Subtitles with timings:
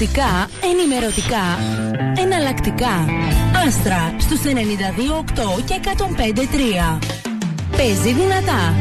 [0.00, 1.58] Κλασικά, ενημερωτικά,
[2.22, 3.06] εναλλακτικά.
[3.66, 6.98] Άστρα στους 92,8 και 105,3.
[7.76, 8.74] Παίζει δυνατά.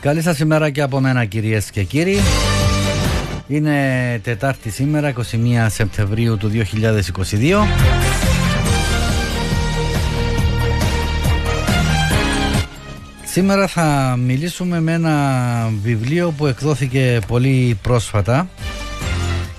[0.00, 2.20] Καλή σας ημέρα και από μένα κυρίες και κύριοι.
[3.48, 7.66] Είναι Τετάρτη σήμερα, 21 Σεπτεμβρίου του 2022.
[13.24, 18.48] Σήμερα θα μιλήσουμε με ένα βιβλίο που εκδόθηκε πολύ πρόσφατα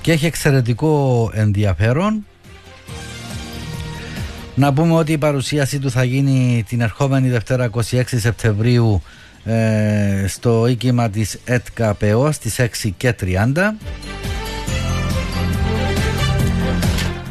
[0.01, 2.25] και έχει εξαιρετικό ενδιαφέρον.
[4.55, 9.01] Να πούμε ότι η παρουσίασή του θα γίνει την ερχόμενη Δευτέρα 26 Σεπτεμβρίου
[9.45, 13.75] ε, στο οίκημα της ΕΤΚΑΠΕΟ στις 6 και 30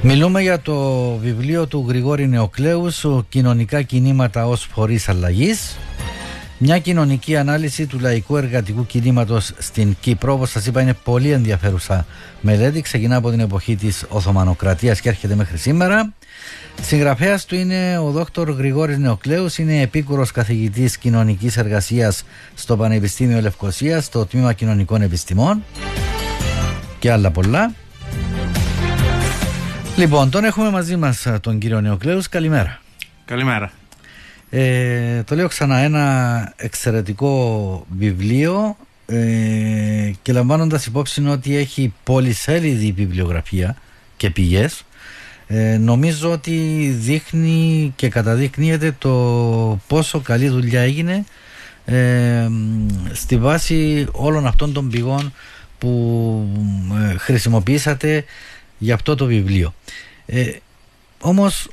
[0.03, 5.77] Μιλούμε για το βιβλίο του Γρηγόρη Νεοκλέους «Κοινωνικά κινήματα ως φορείς αλλαγής»
[6.59, 10.33] μια κοινωνική ανάλυση του λαϊκού εργατικού κινήματος στην Κύπρο.
[10.33, 12.07] Όπως σας είπα είναι πολύ ενδιαφέρουσα
[12.41, 12.81] μελέτη.
[12.81, 16.13] Ξεκινά από την εποχή της Οθωμανοκρατίας και έρχεται μέχρι σήμερα.
[16.83, 24.05] Συγγραφέας του είναι ο δόκτωρ Γρηγόρης Νεοκλέους, είναι επίκουρος καθηγητής κοινωνικής εργασίας στο Πανεπιστήμιο Λευκοσίας,
[24.05, 25.65] στο Τμήμα Κοινωνικών Επιστημών
[26.99, 27.73] και άλλα πολλά.
[29.97, 32.29] Λοιπόν, τον έχουμε μαζί μας τον κύριο Νεοκλέους.
[32.29, 32.81] Καλημέρα.
[33.25, 33.73] Καλημέρα.
[34.51, 38.77] Ε, το λέω ξανά, ένα εξαιρετικό βιβλίο
[39.07, 43.77] ε, και λαμβάνοντας υπόψη ότι έχει πολυσέλιδη βιβλιογραφία
[44.17, 44.85] και πηγές
[45.57, 51.25] ε, νομίζω ότι δείχνει και καταδεικνύεται το πόσο καλή δουλειά έγινε
[51.85, 52.49] ε,
[53.13, 55.33] στη βάση όλων αυτών των πηγών
[55.79, 56.49] που
[57.11, 58.25] ε, χρησιμοποιήσατε
[58.79, 59.75] για αυτό το βιβλίο.
[60.27, 60.51] Ε,
[61.21, 61.69] όμως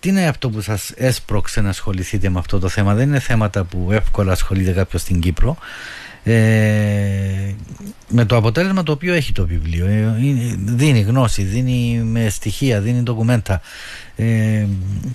[0.00, 3.64] τι είναι αυτό που σας έσπρωξε να ασχοληθείτε με αυτό το θέμα; Δεν είναι θέματα
[3.64, 5.56] που εύκολα ασχολείται κάποιος στην Κύπρο.
[6.28, 7.54] Ε,
[8.08, 9.86] με το αποτέλεσμα το οποίο έχει το βιβλίο.
[9.86, 10.14] Ε,
[10.64, 13.60] δίνει γνώση, δίνει με στοιχεία, δίνει ντοκουμέντα.
[14.16, 14.66] Ε,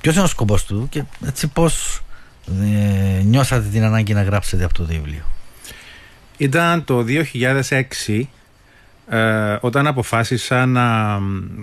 [0.01, 2.01] ποιος είναι ο σκοπός του και έτσι πώς
[2.61, 5.23] ε, νιώσατε την ανάγκη να γράψετε αυτό το βιβλίο;
[6.37, 7.05] Ήταν το
[8.09, 8.21] 2006
[9.09, 11.19] ε, όταν αποφάσισα να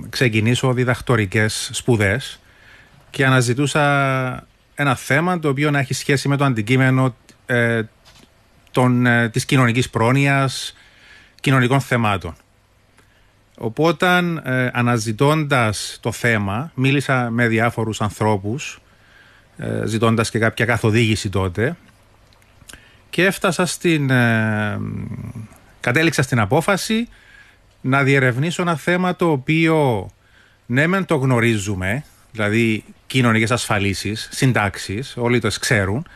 [0.09, 2.41] ξεκινήσω διδακτορικές σπουδές
[3.10, 7.15] και αναζητούσα ένα θέμα το οποίο να έχει σχέση με το αντικείμενο
[7.47, 7.83] ε,
[8.71, 10.77] των, ε, της κοινωνικής πρόνοιας,
[11.41, 12.35] κοινωνικών θεμάτων.
[13.59, 14.07] Οπότε
[14.45, 18.81] ε, αναζητώντας το θέμα μίλησα με διάφορους ανθρώπους
[19.57, 21.77] ε, ζητώντας και κάποια καθοδήγηση τότε
[23.11, 24.11] και έφτασα στην...
[24.11, 24.81] Ε,
[25.81, 27.09] κατέληξα στην απόφαση
[27.81, 30.11] να διερευνήσω ένα θέμα το οποίο
[30.67, 36.07] ναι μεν το γνωρίζουμε δηλαδή κοινωνικές ασφαλίσεις, συντάξεις, όλοι το ξέρουν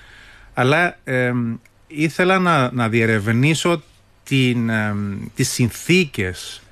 [0.55, 0.97] αλλά
[1.95, 3.83] ήθελα να, να διερευνήσω
[4.25, 4.95] την, ε,
[5.35, 6.63] τις συνθήκες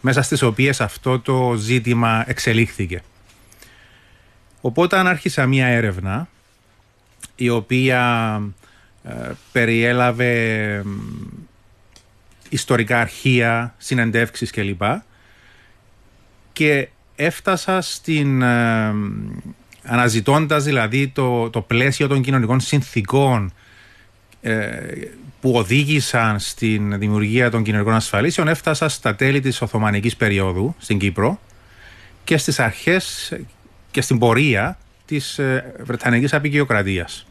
[0.00, 3.02] μέσα στις οποίες αυτό το ζήτημα εξελίχθηκε.
[4.60, 6.28] Οπότε αν άρχισα μία έρευνα
[7.36, 8.40] η οποία
[9.04, 10.84] ε, περιέλαβε
[12.48, 14.82] ιστορικά αρχεία, συνεντεύξεις κλπ.
[16.52, 18.42] Και έφτασα στην...
[18.42, 18.94] Ε,
[19.84, 23.61] αναζητώντας δηλαδή το, το πλαίσιο των κοινωνικών συνθήκων ε,
[25.40, 31.40] που οδήγησαν στην δημιουργία των κοινωνικών ασφαλίσεων έφτασα στα τέλη της Οθωμανικής περίοδου στην Κύπρο
[32.24, 33.32] και στις αρχές
[33.90, 37.26] και στην πορεία της ε, Βρετανικής Απικιοκρατίας.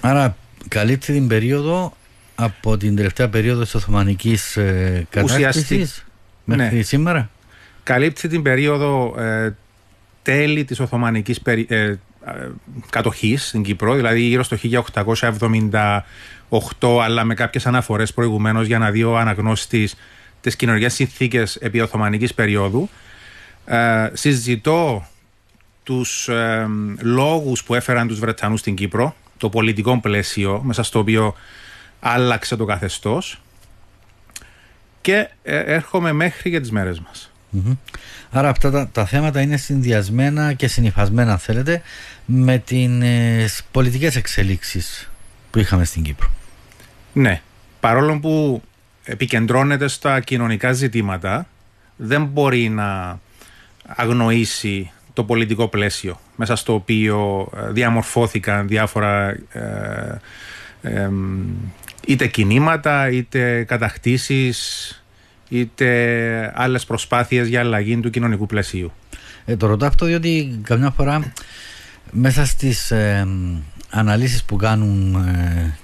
[0.00, 0.36] άρα
[0.68, 1.96] καλύπτει την περίοδο
[2.34, 6.04] από την τελευταία περίοδο της Οθωμανικής ε, κατάκτησης
[6.44, 6.82] μέχρι ναι.
[6.82, 7.30] σήμερα;
[7.82, 9.54] Καλύπτει την περίοδο ε,
[10.22, 11.94] τέλη της Οθωμανικής περί, ε,
[12.90, 14.56] κατοχής στην Κύπρο, δηλαδή γύρω στο
[16.80, 19.96] 1878, αλλά με κάποιες αναφορές προηγουμένως για να δει ο αναγνώστης
[20.40, 22.88] τις κοινωνικές συνθήκες επί Οθωμανικής περίοδου.
[23.64, 25.06] Ε, συζητώ
[25.82, 26.68] τους ε,
[27.00, 31.34] λόγους που έφεραν τους Βρετανούς στην Κύπρο, το πολιτικό πλαίσιο μέσα στο οποίο
[32.00, 33.40] άλλαξε το καθεστώς.
[35.00, 37.30] Και ε, έρχομαι μέχρι για τις μέρες μας.
[38.30, 41.82] Άρα αυτά τα, θέματα είναι συνδυασμένα και συνειφασμένα, αν θέλετε,
[42.24, 45.10] με τις πολιτικές εξελίξεις
[45.50, 46.30] που είχαμε στην Κύπρο.
[47.12, 47.42] Ναι.
[47.80, 48.62] Παρόλο που
[49.04, 51.46] επικεντρώνεται στα κοινωνικά ζητήματα,
[51.96, 53.20] δεν μπορεί να
[53.86, 59.28] αγνοήσει το πολιτικό πλαίσιο μέσα στο οποίο ε, διαμορφώθηκαν διάφορα
[60.82, 61.10] ε,
[62.06, 64.94] είτε κινήματα είτε κατακτήσεις
[65.50, 68.92] είτε άλλες προσπάθειες για αλλαγή του κοινωνικού πλαισίου.
[69.44, 71.32] Ε, το ρωτάω αυτό διότι καμιά φορά
[72.10, 73.28] μέσα στις ε,
[73.90, 75.76] αναλύσεις που κάνουν ε,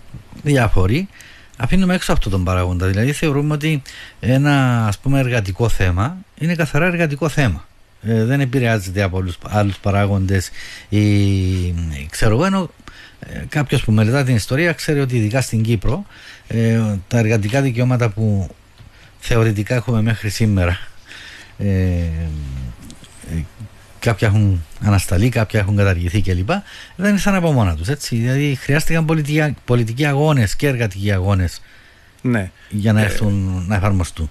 [0.43, 1.09] διάφοροι
[1.57, 2.87] αφήνουμε έξω αυτό τον παράγοντα.
[2.87, 3.83] Δηλαδή θεωρούμε ότι
[4.21, 7.67] ένα ας πούμε εργατικό θέμα είναι καθαρά εργατικό θέμα.
[8.03, 10.51] Ε, δεν επηρεάζεται από άλλους, άλλους παράγοντες
[10.89, 11.05] ή
[12.11, 12.71] ξέρω εγώ ενώ
[13.21, 16.07] ε, κάποιος που μελετά την ιστορία ξέρει ότι ειδικά στην Κύπρο
[16.49, 18.51] ε, τα εργατικά δικαιώματα που
[19.27, 20.79] θεωρητικά έχουμε μέχρι σήμερα
[21.59, 22.03] ε,
[23.99, 26.51] κάποια έχουν ανασταλεί, κάποια έχουν καταργηθεί κλπ.
[26.97, 28.09] Δεν ήρθαν από μόνα τους.
[28.09, 31.61] Δηλαδή χρειάστηκαν πολιτικοί, πολιτικοί αγώνες και εργατικοί αγώνες
[32.23, 32.51] ναι.
[32.69, 34.31] για να έρθουν να εφαρμοστούν.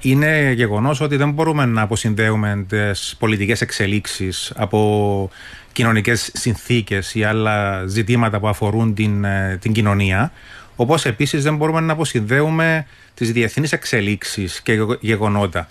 [0.00, 5.30] Είναι γεγονός ότι δεν μπορούμε να αποσυνδέουμε τις πολιτικές εξελίξεις από
[5.72, 10.32] κοινωνικές συνθήκες ή άλλα ζητήματα που αφορούν την, ε, την κοινωνία.
[10.76, 15.68] Όπως επίσης δεν μπορούμε να αποσυνδέουμε τις διεθνείς εξελίξεις και γεγονότα.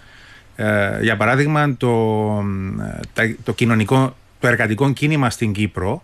[0.56, 2.44] Ε, για παράδειγμα, το,
[3.44, 6.03] το, κοινωνικό, το εργατικό κίνημα στην Κύπρο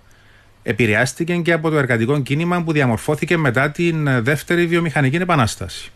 [0.64, 5.92] επηρεάστηκε και από το εργατικό κίνημα που διαμορφώθηκε μετά την δεύτερη βιομηχανική επανάσταση.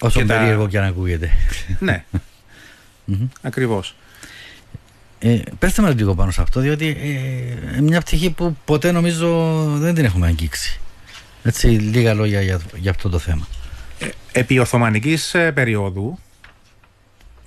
[0.00, 1.30] Όσο και περίεργο και αν ακούγεται.
[1.78, 2.04] Ναι,
[3.42, 3.94] ακριβώς.
[5.18, 6.96] Ε, πέστε μας λίγο πάνω σε αυτό, διότι
[7.76, 10.80] ε, μια πτυχή που ποτέ νομίζω δεν την έχουμε αγγίξει.
[11.42, 13.46] Έτσι, λίγα λόγια για, για αυτό το θέμα.
[13.98, 16.18] Ε, επί Οθωμανικής ε, περίοδου,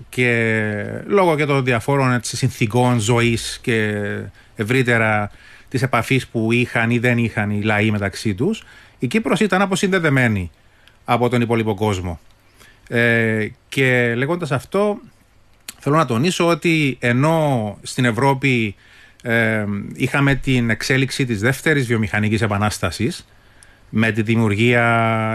[0.10, 4.02] και λόγω και των διαφόρων έτσι, συνθήκων ζωής και
[4.56, 5.32] ευρύτερα
[5.70, 8.64] της επαφής που είχαν ή δεν είχαν οι λαοί μεταξύ τους
[9.00, 10.52] η Κύπρος ήταν αποσυνδεδεμένη
[11.06, 12.20] από τον υπόλοιπο κόσμο
[12.88, 15.00] ε, και λέγοντας αυτό
[15.80, 18.76] θέλω να τονίσω ότι ενώ στην Ευρώπη
[19.22, 23.26] ε, είχαμε την εξέλιξη της δεύτερης βιομηχανικής επανάστασης
[23.90, 24.86] με τη δημιουργία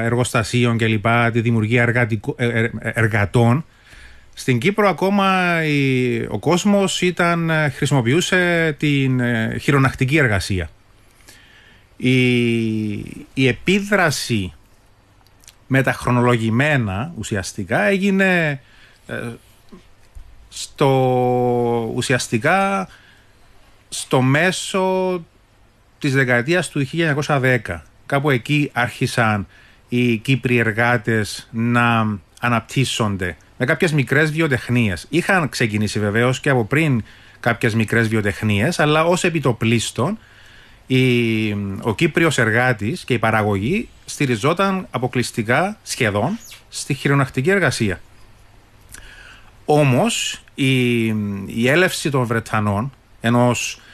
[0.02, 3.64] εργοστασίων κλπ, τη δημιουργία ε, εργατών
[4.41, 5.58] στην Κύπρο ακόμα
[6.29, 10.70] ο κόσμος ήταν, ε, χρησιμοποιούσε την ε, χειρονακτική εργασία.
[11.97, 12.93] Η,
[13.35, 14.53] η επίδραση
[15.67, 18.61] μεταχρονολογημένα ουσιαστικά έγινε
[19.06, 19.14] ε,
[20.49, 22.88] στο, ουσιαστικά
[23.88, 25.25] στο μέσο
[25.99, 26.87] της δεκαετίας του
[27.26, 27.58] 1910.
[28.10, 29.46] Κάπου εκεί άρχισαν
[29.88, 35.06] οι Κύπροι εργάτες να αναπτύσσονται με κάποιες μικρές βιοτεχνίες.
[35.08, 37.04] Είχαν ξεκινήσει βεβαίως και από πριν
[37.40, 40.18] κάποιες μικρές βιοτεχνίες, αλλά ως επιτοπλίστων
[40.86, 48.00] η, ο Κύπριος εργάτης και η παραγωγή στηριζόταν αποκλειστικά σχεδόν στη χειρονακτική εργασία.
[49.64, 51.04] Όμως η,
[51.46, 53.89] η έλευση των Βρετανών ενός ε,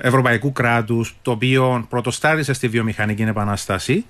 [0.00, 4.04] ευρωπαϊκού κράτους το οποίο πρωτοστάρισε στη βιομηχανική επανάσταση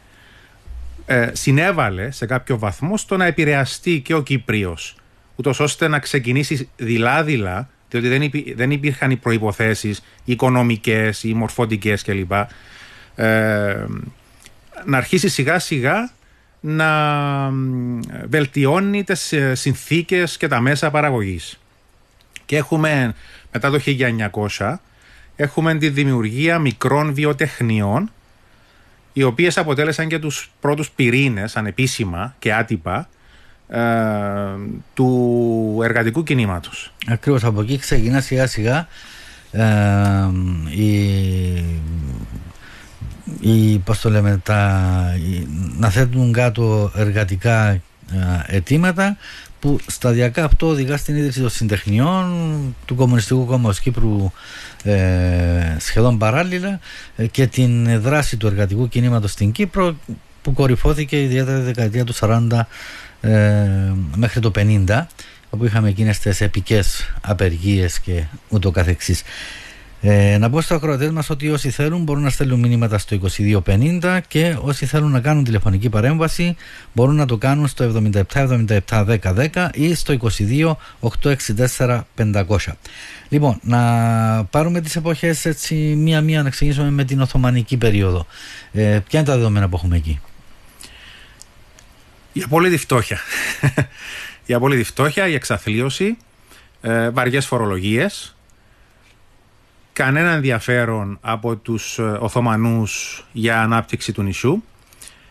[1.06, 4.96] ε, συνέβαλε σε κάποιο βαθμό στο να επηρεαστεί και ο Κύπριος
[5.36, 12.32] ούτως ώστε να ξεκινήσει δειλά-δειλά διότι δεν, δεν υπήρχαν οι προϋποθέσεις οικονομικές ή μορφωτικές κλπ
[13.14, 13.84] ε,
[14.84, 16.10] να αρχίσει σιγά σιγά
[16.60, 17.50] να
[18.28, 21.60] βελτιώνει τις ε, συνθήκες και τα μέσα παραγωγής.
[22.44, 23.14] Και έχουμε
[23.52, 23.80] μετά το
[24.56, 24.76] 1900
[25.36, 28.10] έχουμε τη δημιουργία μικρών βιοτεχνιών
[29.12, 33.08] οι οποίες αποτέλεσαν και τους πρώτους πυρήνες ανεπίσημα και άτυπα
[33.68, 33.80] ε,
[34.94, 36.92] του εργατικού κινήματος.
[37.06, 38.88] Ακριβώς από εκεί ξεκινά σιγά σιγά
[39.50, 39.64] ε,
[40.70, 41.54] η,
[43.40, 44.90] η, πώς το λέμε, τα,
[45.78, 47.82] να θέτουν κάτω εργατικά ε,
[48.46, 49.16] αιτήματα
[49.60, 54.30] που σταδιακά αυτό οδηγά στην ίδρυση των συντεχνιών του Κομμουνιστικού Κόμματος Κύπρου
[54.82, 56.80] ε, σχεδόν παράλληλα
[57.16, 59.96] ε, και την δράση του εργατικού κινήματος στην Κύπρο
[60.42, 62.60] που κορυφώθηκε ιδιαίτερα τη δεκαετία του 40
[63.20, 65.04] ε, μέχρι το 50
[65.50, 69.22] όπου είχαμε εκείνες τις επικές απεργίες και ούτω καθεξής.
[70.06, 73.18] Ε, να πω στο ακροατές μας ότι όσοι θέλουν μπορούν να στέλνουν μηνύματα στο
[73.64, 76.56] 2250 και όσοι θέλουν να κάνουν τηλεφωνική παρέμβαση
[76.92, 80.74] μπορούν να το κάνουν στο 77 77 10 10 ή στο 22
[81.22, 82.56] 864 500.
[83.28, 83.80] Λοιπόν, να
[84.50, 88.26] πάρουμε τις εποχές έτσι μία-μία να ξεκινήσουμε με την Οθωμανική περίοδο.
[88.72, 90.20] Ε, ποια είναι τα δεδομένα που έχουμε εκεί;
[92.32, 93.18] Η απόλυτη φτώχεια.
[94.46, 96.16] η απόλυτη φτώχεια, η εξαθλίωση,
[96.80, 98.34] ε, βαριές φορολογίες,
[99.94, 104.64] κανένα ενδιαφέρον από τους ε, Οθωμανούς για ανάπτυξη του νησιού.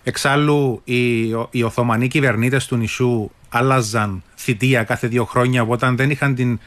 [0.03, 6.35] Εξάλλου οι, οι Οθωμανοί κυβερνήτες του νησιού άλλαζαν θητεία κάθε δύο χρόνια όταν δεν είχαν
[6.35, 6.59] την,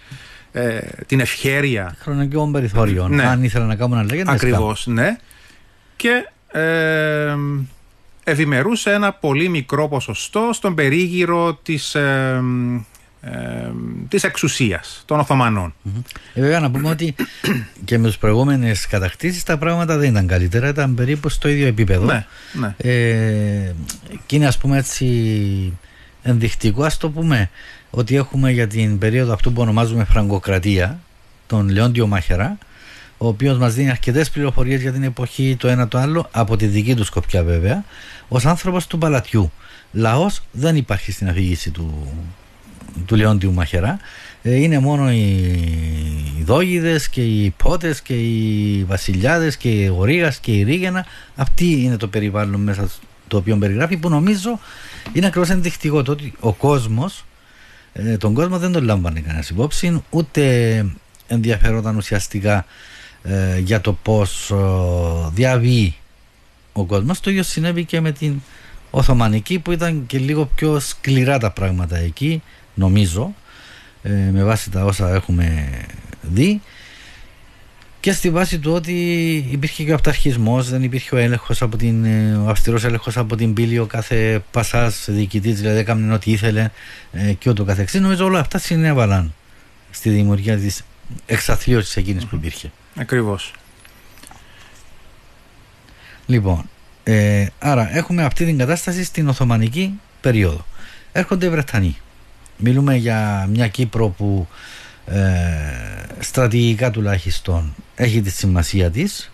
[0.53, 3.27] ε, την ευχέρεια χρονικών περιθώριων ναι.
[3.27, 5.17] αν ήθελαν να κάνουν να λέγεται ακριβώς ναι
[5.97, 6.29] και
[6.61, 7.37] ε,
[8.25, 12.43] ευημερούσε ένα πολύ μικρό ποσοστό στον περίγυρο της, ε,
[13.21, 13.31] ε,
[14.09, 15.75] της εξουσίας των Οθωμανών.
[16.35, 17.15] Ε, βέβαια να πούμε ότι
[17.85, 22.05] και με τις προηγούμενες κατακτήσεις τα πράγματα δεν ήταν καλύτερα, ήταν περίπου στο ίδιο επίπεδο.
[22.05, 22.75] Ναι, ναι.
[22.77, 23.73] Ε,
[24.27, 25.79] και είναι ας πούμε έτσι
[26.23, 27.51] ενδεικτικό ας το πούμε
[27.91, 31.01] ότι έχουμε για την περίοδο αυτού που ονομάζουμε Φραγκοκρατία
[31.47, 32.59] τον Λεόντιο Μάχερα
[33.19, 36.67] ο οποίος μας δίνει αρκετές πληροφορίες για την εποχή, το ένα το άλλο, από τη
[36.67, 37.85] δική του σκοπιά βέβαια,
[38.29, 39.53] ως άνθρωπος του παλατιού.
[39.93, 42.13] Λαός δεν υπάρχει στην αφήγηση του,
[43.07, 43.99] του Λεόντιου Μαχερά.
[44.43, 50.53] Ε, είναι μόνο οι δόγιδες και οι πότε και οι βασιλιάδες και οι γορίγας και
[50.53, 51.07] οι ρίγαινα.
[51.37, 52.91] Αυτή είναι το περιβάλλον μέσα
[53.29, 54.61] το οποίο περιγράφει, που νομίζω
[55.13, 57.25] είναι ακριβώς ενδεικτικό το ότι ο κόσμος,
[57.93, 60.85] ε, τον κόσμο δεν τον λάμβανε κανένας υπόψη, ούτε
[61.27, 62.67] ενδιαφερόταν ουσιαστικά
[63.23, 64.55] ε, για το πώς ε,
[65.33, 65.97] διαβεί
[66.73, 67.21] ο κόσμος.
[67.21, 68.41] Το ίδιο συνέβη και με την
[68.91, 72.43] Οθωμανική που ήταν και λίγο πιο σκληρά τα πράγματα εκεί,
[72.77, 73.35] νομίζω,
[74.03, 75.69] ε, με βάση τα όσα έχουμε
[76.23, 76.61] δει
[78.01, 78.93] και στη βάση του ότι
[79.51, 82.05] υπήρχε και ο αυταρχισμός, δεν υπήρχε ο έλεγχος από την,
[82.37, 86.71] ο αυστηρός έλεγχος από την πύλη, ο κάθε πασάς διοικητής, δηλαδή έκαμε ό,τι ήθελε
[87.39, 88.01] και ούτω καθεξής.
[88.01, 89.35] Νομίζω όλα αυτά συνέβαλαν
[89.91, 90.83] στη δημιουργία της
[91.27, 92.71] εξαθλίωσης εκείνης που υπήρχε.
[92.95, 93.53] Ακριβώς.
[96.27, 96.69] Λοιπόν,
[97.05, 100.67] ε, άρα έχουμε αυτή την κατάσταση στην Οθωμανική περίοδο.
[101.13, 101.97] Έρχονται οι Βρετανοί.
[102.57, 104.49] Μιλούμε για μια Κύπρο που
[105.07, 105.21] ε,
[106.19, 109.31] στρατηγικά τουλάχιστον έχει τη σημασία της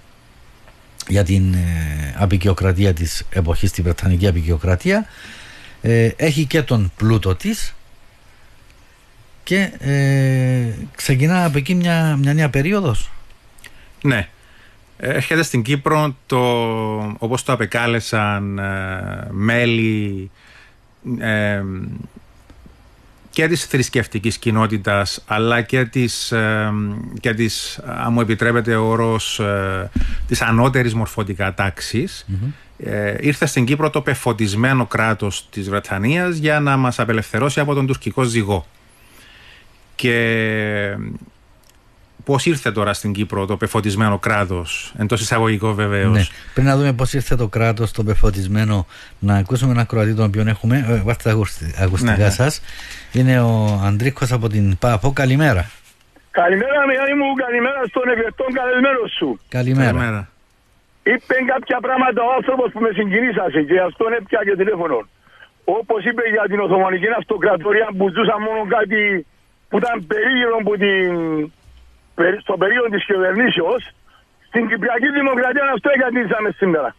[1.08, 5.06] για την ε, απεικιοκρατία της εποχής, τη Βρετανική απεικιοκρατία
[5.82, 7.74] ε, έχει και τον πλούτο της
[9.42, 13.10] και ε, ξεκινά από εκεί μια, μια νέα περίοδος
[14.02, 14.28] ναι.
[14.96, 16.38] Έρχεται στην Κύπρο το,
[17.18, 20.30] όπως το απεκάλεσαν ε, μέλη
[21.20, 21.62] ε,
[23.32, 26.72] και της θρησκευτικής κοινότητας αλλά και της, ε,
[27.20, 29.90] και της αν μου επιτρέπετε ο όρος, ε,
[30.26, 31.54] της ανώτερης μορφωτικά
[33.20, 38.22] ήρθε στην Κύπρο το πεφωτισμένο κράτος της Βρετανίας για να μας απελευθερώσει από τον τουρκικό
[38.22, 38.66] ζυγό.
[39.94, 40.96] Και
[42.24, 46.16] Πώς ήρθε τώρα στην Κύπρο το πεφωτισμένο κράτος, εντό εισαγωγικό βεβαίως.
[46.16, 46.22] Ναι.
[46.54, 48.86] Πριν να δούμε πώς ήρθε το κράτος το πεφωτισμένο,
[49.18, 50.86] να ακούσουμε ένα κροατή τον οποίο έχουμε.
[50.88, 52.30] Ε, βάστε τα ακουστικά ναι, ναι.
[52.30, 52.62] σας.
[53.12, 55.12] Είναι ο Αντρίκο από την ΠΑΠΟ.
[55.12, 55.70] Καλημέρα.
[56.30, 57.28] Καλημέρα, Μιχάλη μου.
[57.44, 59.28] Καλημέρα στον ευερτόν καλεσμένο σου.
[59.48, 59.90] Καλημέρα.
[59.90, 60.20] Καλημέρα.
[61.02, 64.98] Είπε κάποια πράγματα ο άνθρωπος που με συγκινήσασε και αυτόν έπια και τηλέφωνο.
[65.78, 69.00] Όπως είπε για την Οθωμανική Αυτοκρατορία που ζούσαν μόνο κάτι
[69.68, 71.06] που ήταν περίγυρο από την
[72.44, 73.82] στο περίοδο της κυβερνήσεως,
[74.48, 76.90] στην Κυπριακή Δημοκρατία αυτό εγκατήσαμε σήμερα.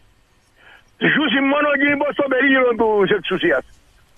[1.14, 2.68] Ζούσε μόνο εκείνοι που στο περίγυρο
[3.02, 3.64] της εξουσίας.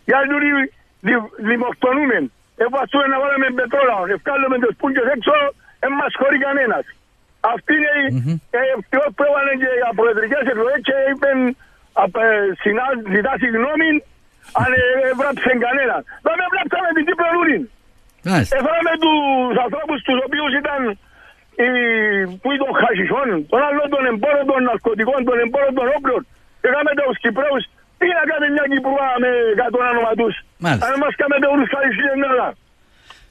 [0.08, 1.14] Για να
[1.50, 2.18] δημοκτονούμε.
[2.66, 5.34] Εφαστούμε να βάλουμε πετρόλαο, ευκάλλουμε τις πούντες έξω,
[5.82, 6.84] δεν μας χωρεί κανένας.
[7.54, 7.92] Αυτή είναι
[8.66, 11.38] η ευτυχώς που έβαλε και οι προεδρικές εκλογές και είπαν
[13.14, 13.90] ζητά συγγνώμη
[14.62, 14.70] αν
[15.10, 16.00] έβραψε κανέναν.
[16.26, 17.62] Δεν έβραψαμε την Κύπρο Ρούριν.
[18.58, 20.80] Έφεραμε τους ανθρώπους τους οποίους ήταν
[21.62, 21.68] οι,
[22.40, 26.20] που ήταν χασισόν, τον άλλο των εμπόρων των ναρκωτικών, των εμπόρων των όπλων.
[26.66, 27.62] Έκαμε τους Κυπρέους,
[27.98, 29.30] τι να κάνει μια Κυπρούα με
[29.60, 30.34] κάτω όνομα τους.
[30.88, 32.48] Αν μας κάνετε όλους χασισίες Ελλάδα.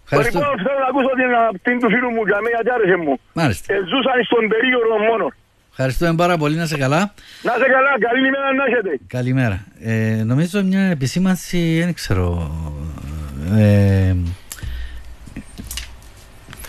[0.08, 0.40] Ευχαριστώ.
[0.40, 1.30] Λοιπόν, θέλω να ακούσω την,
[1.66, 3.14] την του φίλου μου για μένα γιατί άρεσε μου.
[3.40, 3.66] Μάλιστα.
[3.74, 5.34] Ε, ζούσαν στον περίγυρο μόνος.
[5.78, 6.56] Ευχαριστούμε πάρα πολύ.
[6.62, 7.02] Να σε καλά.
[7.48, 7.92] Να σε καλά.
[8.08, 8.92] Καλή ημέρα να έχετε.
[9.08, 9.58] Καλημέρα.
[9.80, 12.52] Ε, νομίζω μια επισήμανση, δεν ξέρω.
[13.58, 14.16] Ε,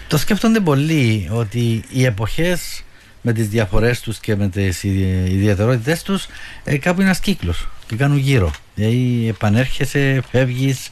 [0.08, 2.84] το σκέφτονται πολλοί ότι οι εποχές
[3.22, 6.26] με τις διαφορές τους και με τις ιδιαιτερότητες τους
[6.64, 8.50] ε, κάπου είναι ένας κύκλος και κάνουν γύρω.
[8.74, 10.88] Δηλαδή επανέρχεσαι, φεύγεις,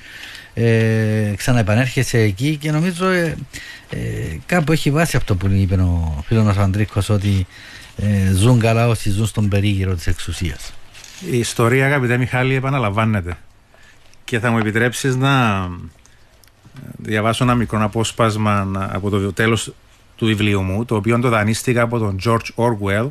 [0.54, 3.36] ε, ξαναεπανέρχεσαι εκεί και νομίζω ε,
[3.90, 3.98] ε,
[4.46, 7.46] κάπου έχει βάση αυτό που είπε ο φίλος μας ο Αντρίκος ότι
[7.96, 10.72] ε, ζουν καλά όσοι ζουν στον περίγυρο της εξουσίας.
[11.30, 13.36] Η ιστορία αγαπητέ Μιχάλη επαναλαμβάνεται
[14.24, 15.66] και θα μου επιτρέψεις να
[16.96, 19.72] διαβάσω ένα μικρό απόσπασμα από το τέλος
[20.16, 23.08] του βιβλίου μου, το οποίο το δανείστηκα από τον George Orwell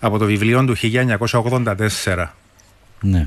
[0.00, 2.26] από το βιβλίο του 1984.
[3.00, 3.24] Ναι.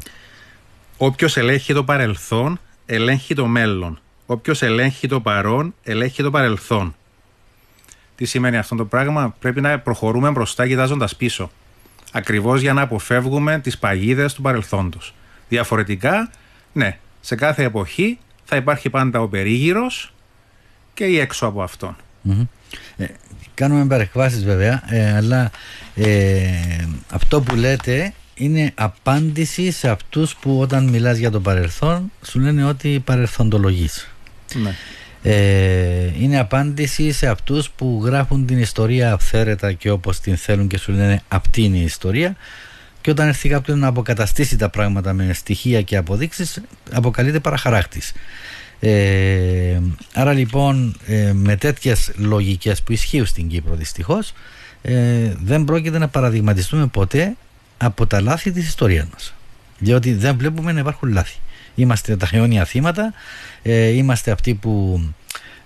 [0.97, 3.99] Όποιος ελέγχει το παρελθόν, ελέγχει το μέλλον.
[4.25, 6.95] Όποιος ελέγχει το παρόν, ελέγχει το παρελθόν.
[8.15, 11.51] Τι σημαίνει αυτό το πράγμα, πρέπει να προχωρούμε μπροστά κοιτάζοντας πίσω.
[12.11, 15.13] Ακριβώς για να αποφεύγουμε τις παγίδες του παρελθόντος.
[15.49, 16.29] Διαφορετικά,
[16.73, 20.13] ναι, σε κάθε εποχή θα υπάρχει πάντα ο περίγυρος
[20.93, 21.95] και η έξω από αυτόν.
[22.97, 23.05] Ε,
[23.53, 25.51] κάνουμε παρεκβάσεις βέβαια, ε, αλλά
[25.95, 26.49] ε,
[27.09, 32.65] αυτό που λέτε είναι απάντηση σε αυτούς που όταν μιλάς για το παρελθόν σου λένε
[32.65, 34.09] ότι παρελθοντολογείς.
[34.53, 34.75] Ναι.
[35.25, 40.77] Ε, είναι απάντηση σε αυτούς που γράφουν την ιστορία αυθαίρετα και όπως την θέλουν και
[40.77, 42.35] σου λένε αυτή είναι η ιστορία
[43.03, 48.13] και όταν έρθει κάποιον να αποκαταστήσει τα πράγματα με στοιχεία και αποδείξεις αποκαλείται παραχαράκτης.
[48.79, 49.79] Ε,
[50.13, 54.33] άρα λοιπόν ε, με τέτοιες λογικές που ισχύουν στην Κύπρο δυστυχώς
[54.81, 57.35] ε, δεν πρόκειται να παραδειγματιστούμε ποτέ
[57.77, 59.33] από τα λάθη της ιστορίας μας.
[59.79, 61.37] Διότι δεν βλέπουμε να υπάρχουν λάθη.
[61.75, 63.13] Είμαστε τα αιώνια θύματα,
[63.61, 65.01] ε, είμαστε αυτοί που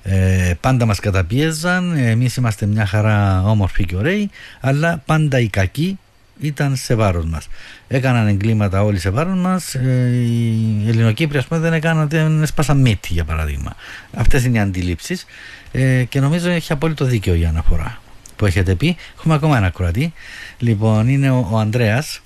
[0.03, 4.29] ε, πάντα μας καταπίεζαν, εμείς είμαστε μια χαρά όμορφοι και ωραίοι,
[4.59, 5.99] αλλά πάντα οι κακοί
[6.39, 7.47] ήταν σε βάρος μας.
[7.87, 12.77] Έκαναν εγκλήματα όλοι σε βάρος μας, ε, οι Ελληνοκύπροι ας πούμε δεν έκαναν, δεν έσπασαν
[12.77, 13.75] μύτη για παράδειγμα.
[14.15, 15.25] Αυτές είναι οι αντιλήψεις
[15.71, 18.01] ε, και νομίζω έχει απόλυτο δίκαιο η αναφορά
[18.35, 18.95] που έχετε πει.
[19.17, 20.13] Έχουμε ακόμα ένα κουρατή.
[20.57, 22.21] Λοιπόν, είναι ο, ο Ανδρέας.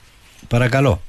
[0.48, 1.02] Παρακαλώ.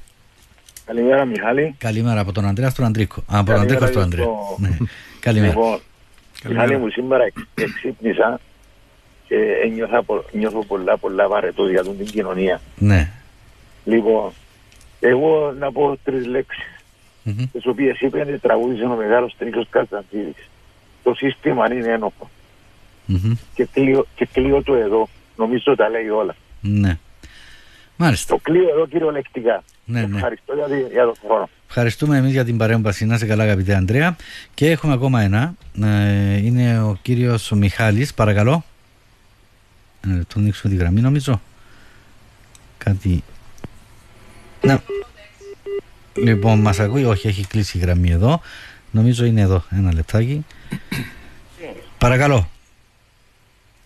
[0.85, 1.75] Καλημέρα Μιχάλη.
[1.77, 3.19] Καλημέρα από τον Ανδρέας στον Αντρίκο.
[3.19, 4.23] Α, από τον Αντρίκος στον Ανδρέα.
[4.23, 4.77] στο- Ναι.
[5.19, 5.51] Καλημέρα.
[5.53, 5.79] Λοιπόν,
[6.47, 7.23] Μιχάλη μου σήμερα
[7.55, 8.39] εξύπνησα
[9.33, 12.61] και ένιωθα, πο- νιώθω πολλά πολλά βαρετός για την κοινωνία.
[12.77, 13.11] Ναι.
[13.85, 14.31] Λοιπόν,
[14.99, 16.63] εγώ να πω τρεις λέξεις,
[17.23, 17.45] Μμμ.
[17.51, 20.49] τις οποίες είπε τραγούδισε ο μεγάλος Τρίκος Κασταντήρης.
[21.03, 22.29] Το σύστημα είναι ένοχο
[23.05, 23.33] Μμμ.
[23.53, 25.09] και κλείω, και κλείω το εδώ.
[25.37, 26.35] Νομίζω τα λέει όλα.
[26.61, 26.97] Ναι.
[27.97, 28.33] Μάλιστα.
[28.33, 29.63] Το κλείω εδώ κυριολεκτικά.
[29.85, 30.15] Ναι, ναι.
[30.15, 31.49] Ευχαριστώ για, τη- για τον χρόνο.
[31.67, 33.05] Ευχαριστούμε εμείς για την παρέμβαση.
[33.05, 34.15] Να είσαι καλά αγαπητέ Ανδρέα.
[34.53, 35.53] Και έχουμε ακόμα ένα.
[35.83, 38.13] Ε, είναι ο κύριος ο Μιχάλης.
[38.13, 38.63] Παρακαλώ.
[40.05, 41.41] Ένα λεπτό, να ανοίξουμε τη γραμμή νομίζω.
[42.77, 43.23] Κάτι...
[44.61, 44.81] Να.
[46.13, 47.05] Λοιπόν, μας ακούει.
[47.05, 48.41] Όχι, έχει κλείσει η γραμμή εδώ.
[48.91, 49.63] Νομίζω είναι εδώ.
[49.71, 50.45] Ένα λεπτάκι.
[51.97, 52.49] Παρακαλώ.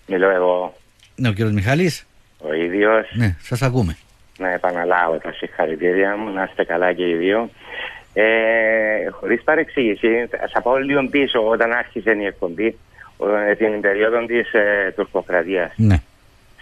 [0.08, 0.78] Μιλώ εγώ
[1.16, 2.06] Ναι, ο κύριος Μιχάλης.
[2.38, 3.98] ο ίδιος Ναι, σας ακούμε.
[4.40, 7.50] να επαναλάβω τα συγχαρητήρια μου, να είστε καλά και οι δύο.
[8.14, 10.08] Ε, χωρίς παρεξήγηση,
[10.54, 12.76] θα πάω λίγο πίσω όταν άρχισε η εκπομπή, ε,
[13.58, 16.02] την περίοδο της ε, τουρκοκρατίας, Ναι.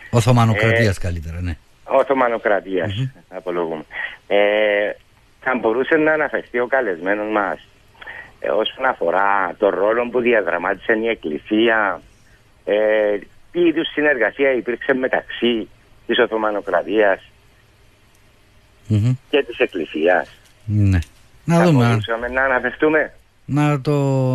[0.09, 1.57] Οθωμανοκρατίας καλύτερα, ναι.
[1.83, 3.83] Οθωμανοκρατίας, απολογούμε.
[4.27, 4.37] Ε,
[5.41, 7.67] θα μπορούσε να αναφερθεί ο καλεσμένος μας
[8.39, 12.01] ε, όσον αφορά το ρόλο που διαδραμάτισε η Εκκλησία,
[12.65, 12.75] ε,
[13.51, 15.69] τι είδους συνεργασία υπήρξε μεταξύ
[16.07, 17.21] της Οθωμανοκρατίας
[18.87, 19.13] Μμμ.
[19.29, 20.29] και της Εκκλησίας;
[20.65, 20.99] Ναι.
[21.45, 21.83] Να Θα δούμε.
[21.83, 23.13] αν- μπορούσαμε να αναφερθούμε;
[23.45, 23.91] Να το,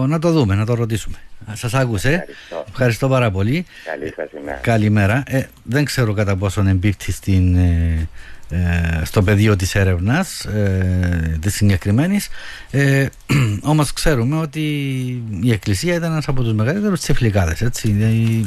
[0.06, 1.16] να το δούμε, να το ρωτήσουμε.
[1.52, 2.08] Σας άκουσε.
[2.08, 2.64] Ευχαριστώ.
[2.68, 3.66] Ευχαριστώ πάρα πολύ.
[3.84, 4.58] Καλή σας ημέρα.
[4.58, 5.22] Καλημέρα.
[5.26, 8.08] Ε, δεν ξέρω κατά πόσον εμπίπτει στην, ε,
[8.52, 12.28] ε, στο πεδίο της έρευνας ε, της συγκεκριμένης
[12.70, 13.06] ε,
[13.62, 14.60] όμως ξέρουμε ότι
[15.42, 17.96] η Εκκλησία ήταν ένας από τους μεγαλύτερους τσεφλικάδες έτσι.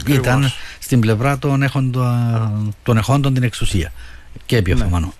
[0.07, 2.51] Ε, ήταν στην πλευρά των, έχοντα,
[2.83, 3.91] των εχόντων την εξουσία
[4.45, 5.13] και επί Οθωμανών.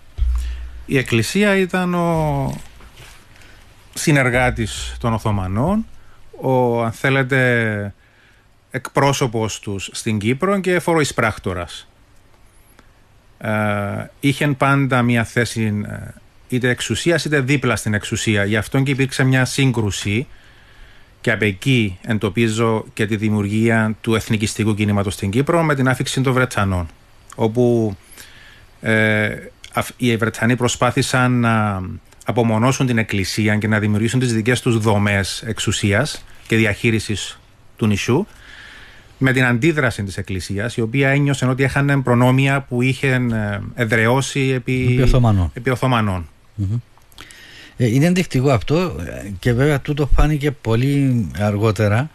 [0.85, 2.61] Η Εκκλησία ήταν ο
[3.93, 5.85] συνεργάτης των Οθωμανών,
[6.41, 7.93] ο αν θέλετε
[8.71, 11.87] εκπρόσωπος τους στην Κύπρο και φοροεισπράκτορας.
[13.37, 13.49] Ε,
[14.19, 16.13] είχε πάντα μια θέση ε,
[16.47, 18.43] είτε εξουσίας είτε δίπλα στην εξουσία.
[18.45, 20.27] Γι' αυτό και υπήρξε μια σύγκρουση
[21.21, 26.21] και από εκεί εντοπίζω και τη δημιουργία του εθνικιστικού κινήματος στην Κύπρο με την άφηξη
[26.21, 26.87] των Βρετανών
[27.35, 27.95] όπου
[28.81, 29.35] ε,
[29.73, 31.81] αυ- οι Βρετανοί προσπάθησαν να
[32.25, 37.39] απομονώσουν την εκκλησία και να δημιουργήσουν τις δικές τους δομές εξουσίας και διαχείρισης
[37.75, 38.27] του νησιού
[39.17, 44.39] με την αντίδραση της εκκλησίας η οποία ένιωσε ότι είχαν προνόμια που είχε ε, εδραιώσει
[44.39, 45.51] επί, Επί Οθωμανών.
[45.53, 46.27] επί Οθωμανών.
[47.77, 52.09] Ε, είναι ενδεικτικό αυτό ε, και βέβαια τούτο φάνηκε πολύ αργότερα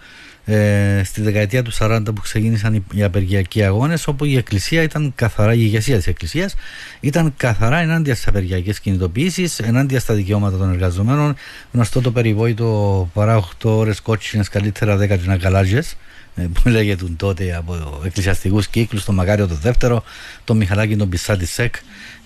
[0.50, 5.12] ε, στη δεκαετία του 40 που ξεκίνησαν οι, οι απεργιακοί αγώνες όπου η εκκλησία ήταν
[5.14, 6.54] καθαρά, η ηγεσία της εκκλησίας
[7.00, 11.34] ήταν καθαρά ενάντια στις απεργιακές κινητοποιήσεις, ενάντια στα δικαιώματα των εργαζομένων.
[11.72, 15.96] Γνωστό το περιβόητο παρά 8 ώρες κότσινες καλύτερα 10 τζινακαλάζιες
[16.36, 20.04] ε, που λέγεται τότε από εκκλησιαστικούς κύκλους, τον Μακάριο το δεύτερο,
[20.44, 21.74] τον Μιχαλάκη τον Πισάτη Σεκ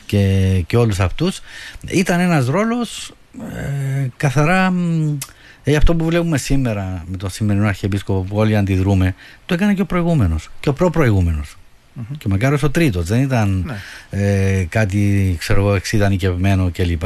[0.07, 1.41] και, και όλους αυτούς.
[1.87, 3.13] Ήταν ένας ρόλος
[3.55, 5.19] ε, καθαρά μ,
[5.65, 9.15] ε, αυτό που βλέπουμε σήμερα με τον σημερινό Αρχιεπίσκοπο που όλοι αντιδρούμε
[9.47, 11.57] το έκανε και ο προηγούμενος και ο προ-προηγούμενος.
[12.19, 13.73] Και ο Μακάριος ο τρίτος δεν ήταν
[14.11, 17.03] ε, κάτι ξέρω εγώ εξειδανικευμένο κλπ.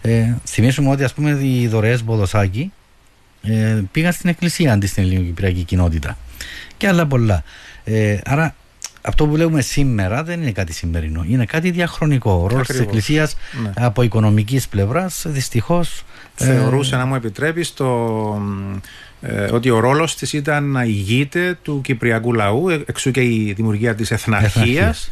[0.00, 2.72] Ε, θυμίσουμε ότι ας πούμε οι δωρεές Μποδοσάκη
[3.42, 6.18] ε, πήγαν στην εκκλησία αντί στην ελληνοκυπριακή κοινότητα.
[6.76, 7.42] Και άλλα πολλά.
[7.84, 8.54] Ε, άρα
[9.02, 12.30] αυτό που βλέπουμε σήμερα δεν είναι κάτι σημερινό, είναι κάτι διαχρονικό.
[12.32, 12.80] Ο ρόλος της Ακριβώς.
[12.80, 13.72] εκκλησίας Ναι.
[13.76, 16.02] από οικονομικής πλευράς δυστυχώς
[16.36, 18.42] ε, Θεωρούσε, να μου επιτρέπεις, το,
[19.20, 23.52] ε, ότι ο ρόλος της ήταν να ηγείται του κυπριακού λαού, ε, εξού και η
[23.56, 24.54] δημιουργία της Εθναρχίας.
[24.56, 25.10] εθναρχίας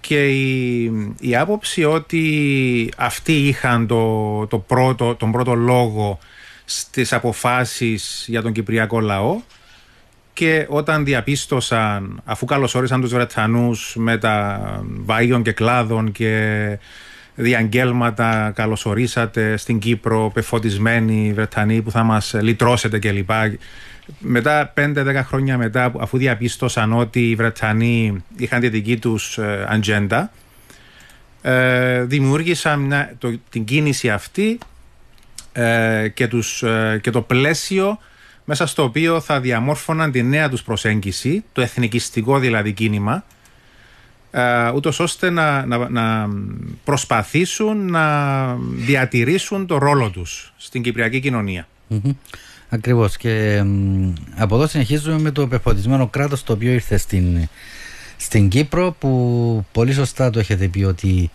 [0.00, 0.84] και η,
[1.20, 6.18] η άποψη ότι αυτοί είχαν το, το πρώτο, τον πρώτο λόγο
[6.64, 9.40] στις αποφάσεις για τον Κυπριακό λαό
[10.38, 16.78] και όταν διαπίστωσαν, αφού καλωσόρισαν τους Βρετανούς με τα βάγιων και κλάδων και
[17.34, 23.30] διαγγέλματα καλωσορίσατε στην Κύπρο πεφωτισμένοι Βρετανοί που θα μας λυτρώσετε κλπ.
[24.18, 30.30] Μετά 5-10 χρόνια μετά αφού διαπίστωσαν ότι οι Βρετανοί είχαν τη δική τους ε, ατζέντα
[31.42, 32.94] ε, δημιούργησαν
[33.50, 34.58] την κίνηση αυτή
[35.52, 37.98] ε, και, τους, ε, και το πλαίσιο
[38.48, 43.24] μέσα στο οποίο θα διαμόρφωναν τη νέα τους προσέγγιση, το εθνικιστικό δηλαδή κίνημα,
[44.30, 46.28] ε, ούτως ώστε να, να, να,
[46.84, 51.68] προσπαθήσουν να διατηρήσουν το ρόλο τους στην κυπριακή κοινωνία.
[51.90, 52.14] Mm-hmm.
[52.68, 53.64] Ακριβώς και
[54.36, 57.48] από εδώ συνεχίζουμε με το πεποτισμένο κράτος το οποίο ήρθε στην,
[58.16, 61.30] στην Κύπρο που πολύ σωστά το έχετε πει ότι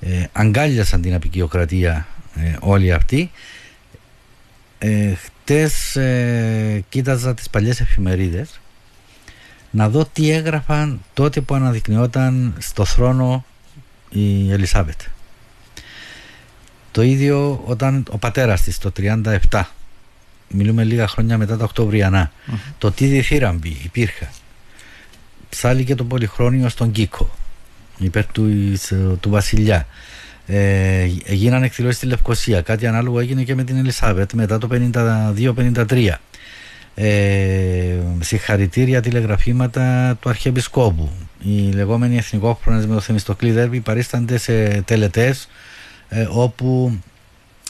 [0.00, 3.30] ε, αγκάλιασαν την απεικιοκρατία ε, όλοι αυτοί
[4.78, 8.60] ε, χτες ε, κοίταζα τις παλιές εφημερίδες
[9.70, 13.44] να δω τι έγραφαν τότε που αναδεικνυόταν στο θρόνο
[14.10, 15.00] η Ελισάβετ.
[16.90, 18.92] Το ίδιο όταν ο πατέρας της το
[19.50, 19.62] 37
[20.48, 22.32] μιλούμε λίγα χρόνια μετά τα οκτωβριανά
[22.78, 24.30] το τι διθύραμβη υπήρχε.
[25.48, 27.30] Ψάλει και το πολυχρόνιο στον Κίκο
[27.98, 28.72] υπέρ του,
[29.20, 29.86] του βασιλιά
[30.46, 32.60] ε, γίνανε εκδηλώσεις στη Λευκοσία.
[32.60, 36.08] Κάτι ανάλογο έγινε και με την Ελισάβετ μετά το 52-53.
[36.94, 41.10] Ε, συγχαρητήρια τηλεγραφήματα του Αρχιεπισκόπου.
[41.42, 45.48] Οι λεγόμενοι εθνικόφρονες με το Θεμιστοκλή Δέρβη παρίστανται σε τελετές
[46.08, 46.98] ε, όπου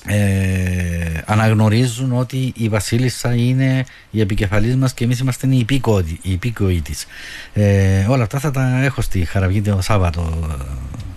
[0.06, 6.32] ε, αναγνωρίζουν ότι η Βασίλισσα είναι η επικεφαλής μας και εμείς είμαστε οι υπήκοοι, οι
[6.32, 7.06] υπήκοοι της.
[7.52, 10.64] Ε, όλα αυτά θα τα έχω στη Χαραυγή το Σάββατο ε,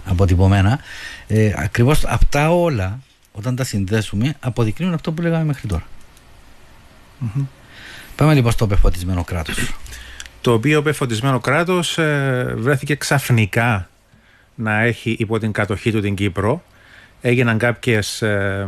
[0.06, 0.80] αποτυπωμένα.
[1.28, 3.00] Ε, ακριβώς αυτά όλα
[3.32, 5.68] όταν τα συνδέσουμε αποδεικνύουν αυτό που λέγαμε μέχρι
[8.16, 9.76] Πάμε λοιπόν στο πεφωτισμένο κράτος.
[10.42, 13.90] Το οποίο πεφωτισμένο κράτος ε, βρέθηκε ξαφνικά
[14.56, 16.64] να έχει υπό την κατοχή του την Κύπρο.
[17.22, 18.68] Έγιναν κάποιες ε,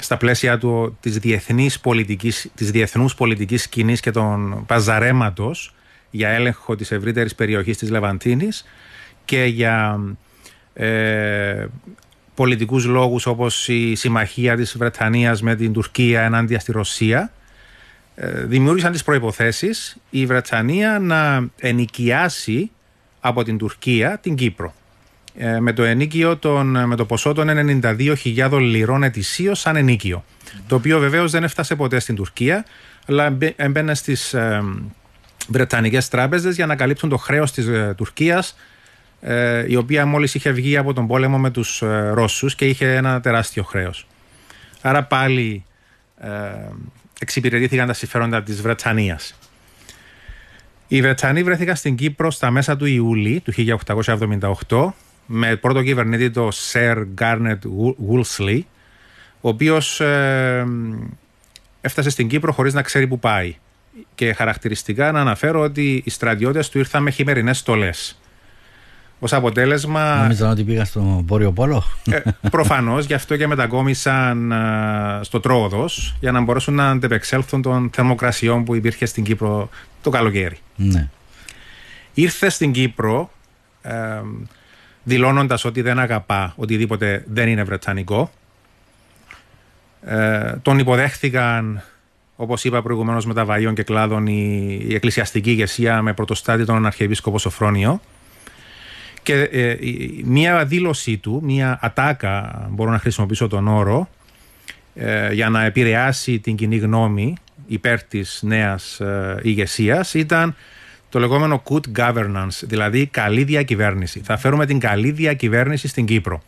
[0.00, 5.74] στα πλαίσια του της, διεθνής πολιτικής, της διεθνούς πολιτικής σκηνής και των παζαρέματος
[6.10, 8.64] για έλεγχο της ευρύτερης περιοχής της Λεβαντίνης
[9.24, 10.00] και για
[10.76, 11.66] ε,
[12.34, 17.32] πολιτικούς λόγους όπως η συμμαχία της Βρετανίας με την Τουρκία ενάντια στη Ρωσία
[18.14, 22.70] ε, δημιούργησαν τις προϋποθέσεις η Βρετανία να ενοικιάσει
[23.20, 24.74] από την Τουρκία την Κύπρο.
[25.38, 27.48] Ε, με το ενίκιο των, με το ποσό των
[27.82, 30.24] 92.000 λιρών ετησίως σαν ενίκιο.
[30.68, 32.64] Το οποίο βεβαίως δεν έφτασε ποτέ στην Τουρκία,
[33.06, 34.62] αλλά έμπαινε στις ε,
[35.48, 38.54] Βρετανικές τράπεζες για να καλύψουν το χρέος της ε, Τουρκίας, ε,
[39.68, 43.20] η οποία μόλις είχε βγει από τον πόλεμο με τους ε, Ρώσους και είχε ένα
[43.20, 44.06] τεράστιο χρέος.
[44.80, 45.64] Άρα πάλι
[46.20, 46.28] ε,
[47.20, 49.38] εξυπηρετήθηκαν τα συμφέροντα της Βρετανίας.
[50.88, 53.52] Οι Βρετανοί βρέθηκαν στην Κύπρο στα μέσα του Ιούλη του
[54.68, 54.92] 1878
[55.26, 57.58] με πρώτο κυβερνήτη το Sir Garnet
[58.08, 58.60] Woolsey
[59.40, 60.66] ο οποίος ε,
[61.80, 63.56] έφτασε στην Κύπρο χωρίς να ξέρει που πάει
[64.14, 68.18] και χαρακτηριστικά να αναφέρω ότι οι στρατιώτες του ήρθαν με χειμερινές στολές
[69.18, 70.16] Ω αποτέλεσμα.
[70.16, 71.84] Νομίζω ότι πήγα στο Βόρειο Πόλο.
[72.10, 74.56] Ε, Προφανώς, γι' αυτό και μετακόμισαν ε,
[75.20, 75.88] στο Τρόδο
[76.20, 79.68] για να μπορέσουν να αντεπεξέλθουν των θερμοκρασιών που υπήρχε στην Κύπρο
[80.02, 80.58] το καλοκαίρι.
[80.76, 81.08] Ναι.
[82.14, 83.30] Ήρθε στην Κύπρο
[83.82, 83.94] ε,
[85.02, 88.30] δηλώνοντας ότι δεν αγαπά οτιδήποτε δεν είναι βρετανικό.
[90.04, 91.82] Ε, τον υποδέχθηκαν,
[92.36, 96.86] όπως είπα προηγουμένως, με τα βαΐων και κλάδων η, η εκκλησιαστική ηγεσία με πρωτοστάτη τον
[96.86, 98.00] Αρχιεπίσκοπο Σοφρόνιο.
[99.26, 99.76] Και ε,
[100.24, 104.08] μία δήλωσή του, μία ατάκα, μπορώ να χρησιμοποιήσω τον όρο,
[104.94, 107.36] ε, για να επηρεάσει την κοινή γνώμη
[107.66, 110.56] υπέρ της νέας ε, ηγεσίας ήταν
[111.08, 114.20] το λεγόμενο good governance, δηλαδή καλή διακυβέρνηση.
[114.24, 116.42] Θα φέρουμε την καλή διακυβέρνηση στην Κύπρο.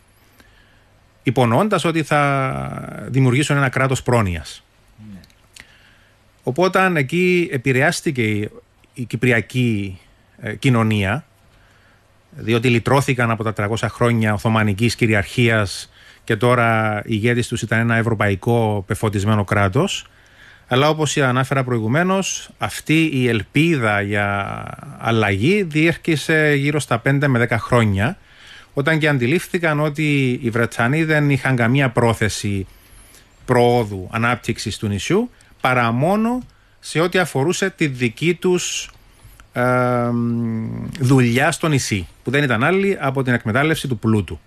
[1.23, 4.63] Υπονοώντα ότι θα δημιουργήσουν ένα κράτος πρόνοιας.
[5.13, 5.19] Ναι.
[6.43, 8.49] Οπότε εκεί επηρεάστηκε
[8.93, 9.99] η, κυπριακή
[10.37, 11.23] ε, κοινωνία,
[12.29, 15.89] διότι λυτρώθηκαν από τα 300 χρόνια Οθωμανικής κυριαρχίας
[16.23, 20.05] και τώρα η ηγέτης τους ήταν ένα ευρωπαϊκό πεφωτισμένο κράτος.
[20.67, 24.65] Αλλά όπως ανάφερα προηγουμένως, αυτή η ελπίδα για
[24.99, 28.17] αλλαγή διέρχησε γύρω στα 5 με 10 χρόνια,
[28.73, 32.67] όταν και αντιλήφθηκαν ότι οι Βρετανοί δεν είχαν καμία πρόθεση
[33.45, 35.29] προόδου ανάπτυξης του νησιού,
[35.61, 36.39] παρά μόνο
[36.79, 38.98] σε ό,τι αφορούσε τη δική τους ε,
[40.99, 44.39] δουλειά στο νησί, που δεν ήταν άλλη από την εκμετάλλευση του πλούτου.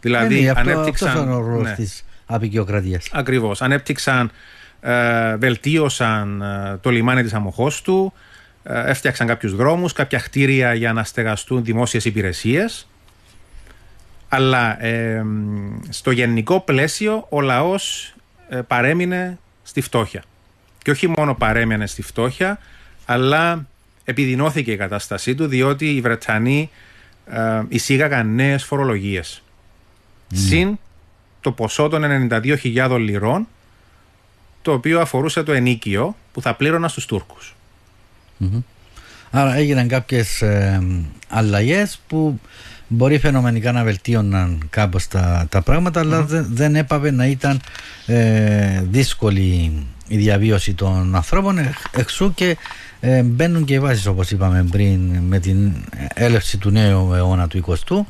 [0.00, 1.08] Δηλαδή, ναι, ανέπτυξαν.
[1.08, 3.08] Αυτός είναι ο ρόλος ναι, της απεικιοκρατίας.
[3.12, 3.62] Ακριβώς.
[3.62, 4.30] Ανέπτυξαν,
[4.80, 8.12] ε, βελτίωσαν ε, το λιμάνι της Αμοχώστου,
[8.62, 12.88] ε, έφτιαξαν κάποιους δρόμους, κάποια κτίρια για να στεγαστούν δημόσιες υπηρεσίες.
[14.28, 15.24] Αλλά ε,
[15.88, 18.14] στο γενικό πλαίσιο ο λαός
[18.48, 20.22] ε, παρέμεινε στη φτώχεια.
[20.82, 22.58] Και όχι μόνο παρέμεινε στη φτώχεια,
[23.04, 23.66] αλλά
[24.04, 26.70] επιδεινώθηκε η κατάστασή του διότι οι Βρετανοί
[27.26, 29.42] ε, εισήγαγαν νέες φορολογίες.
[30.30, 30.36] Mm.
[30.36, 30.78] Συν
[31.40, 33.46] το ποσό των 92.000 λιρών
[34.62, 37.54] το οποίο αφορούσε το ενίκιο που θα πλήρωναν στους τουρκους
[39.30, 40.82] Άρα έγιναν κάποιες ε,
[41.28, 42.40] αλλαγές που
[42.88, 47.60] μπορεί φαινομενικά να βελτίωναν κάπως τα, τα πράγματα αλλά δεν, δεν έπαβε να ήταν
[48.06, 49.72] ε, δύσκολη
[50.08, 51.58] η διαβίωση των ανθρώπων
[51.92, 52.56] εξού και
[53.06, 55.72] ε, μπαίνουν και οι βάσεις όπως είπαμε πριν με την
[56.14, 58.04] έλευση του νέου αιώνα του 20ου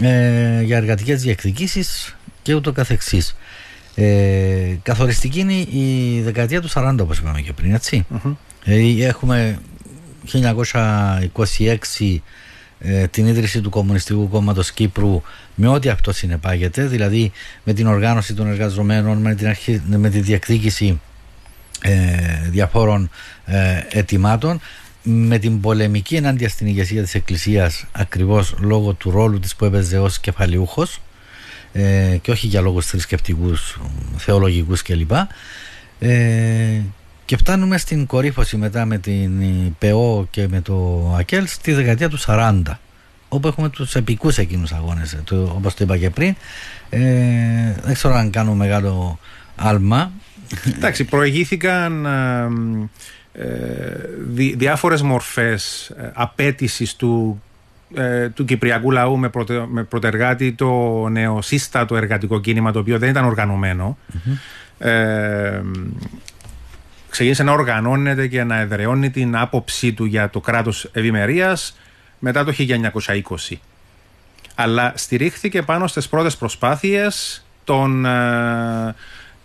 [0.00, 3.36] ε, για εργατικές διεκδικήσεις και ούτω καθεξής.
[3.94, 8.06] Ε, καθοριστική είναι η δεκαετία του 40 όπως είπαμε και πριν έτσι.
[8.64, 9.58] Ε, έχουμε
[10.32, 12.18] 1926
[12.78, 15.22] ε, την ίδρυση του Κομμουνιστικού Κόμματος Κύπρου
[15.54, 17.32] με ό,τι αυτό συνεπάγεται, δηλαδή
[17.64, 21.07] με την οργάνωση των εργαζομένων, με, την αρχή, με τη διεκδίκηση ε,
[22.50, 23.10] διαφόρων
[23.44, 24.60] ε, ετοιμάτων,
[25.02, 29.98] με την πολεμική ενάντια στην ηγεσία της Εκκλησίας ακριβώς λόγω του ρόλου της που έπαιζε
[29.98, 31.00] ως κεφαλιούχος
[31.72, 33.78] ε, και όχι για λόγους θρησκευτικούς,
[34.16, 35.12] θεολογικούς κλπ.
[35.98, 36.80] Ε,
[37.24, 39.42] και φτάνουμε στην κορύφωση μετά με την
[39.78, 42.62] ΠΕΟ και με το ΑΚΕΛ στη δεκαετία του 40
[43.28, 46.34] όπου έχουμε τους επικούς εκείνους αγώνες ε, το, όπως το είπα και πριν
[46.90, 47.00] ε,
[47.82, 49.18] δεν ξέρω αν κάνω μεγάλο
[49.56, 50.10] άλμα
[50.76, 52.06] Εντάξει, προηγήθηκαν
[53.32, 53.48] ε,
[54.18, 57.42] δι, διάφορες μορφές ε, απέτησης του,
[57.94, 63.08] ε, του κυπριακού λαού με, προτε, με πρωτεργάτη το νεοσύστατο εργατικό κίνημα το οποίο δεν
[63.08, 63.24] ήταν
[64.78, 65.60] Ε,
[67.08, 71.76] ξεκίνησε να οργανώνεται και να εδραιώνει την άποψή του για το κράτος ευημερίας
[72.18, 73.56] μετά το 1920.
[74.54, 78.94] Αλλά στηρίχθηκε πάνω στις πρώτες προσπάθειες των ε,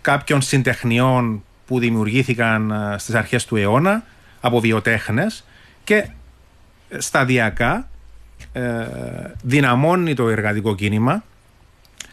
[0.04, 4.04] κάποιων συντεχνιών που δημιουργήθηκαν ε, στις αρχές του αιώνα
[4.40, 5.44] από βιοτέχνες
[5.84, 6.08] και
[6.98, 7.88] σταδιακά
[8.52, 8.86] ε,
[9.42, 11.24] δυναμώνει το εργατικό κίνημα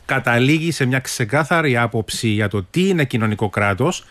[0.05, 4.05] καταλήγει σε μια ξεκάθαρη άποψη για το τι είναι κοινωνικό κράτος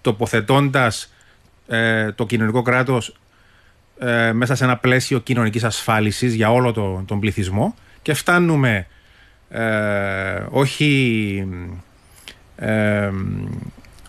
[0.00, 1.12] τοποθετώντας
[1.66, 3.16] ε, το κοινωνικό κράτος
[3.98, 8.86] ε, μέσα σε ένα πλαίσιο κοινωνικής ασφάλισης για όλο το, τον πληθυσμό και φτάνουμε
[9.48, 11.48] ε, όχι
[12.56, 13.10] ε,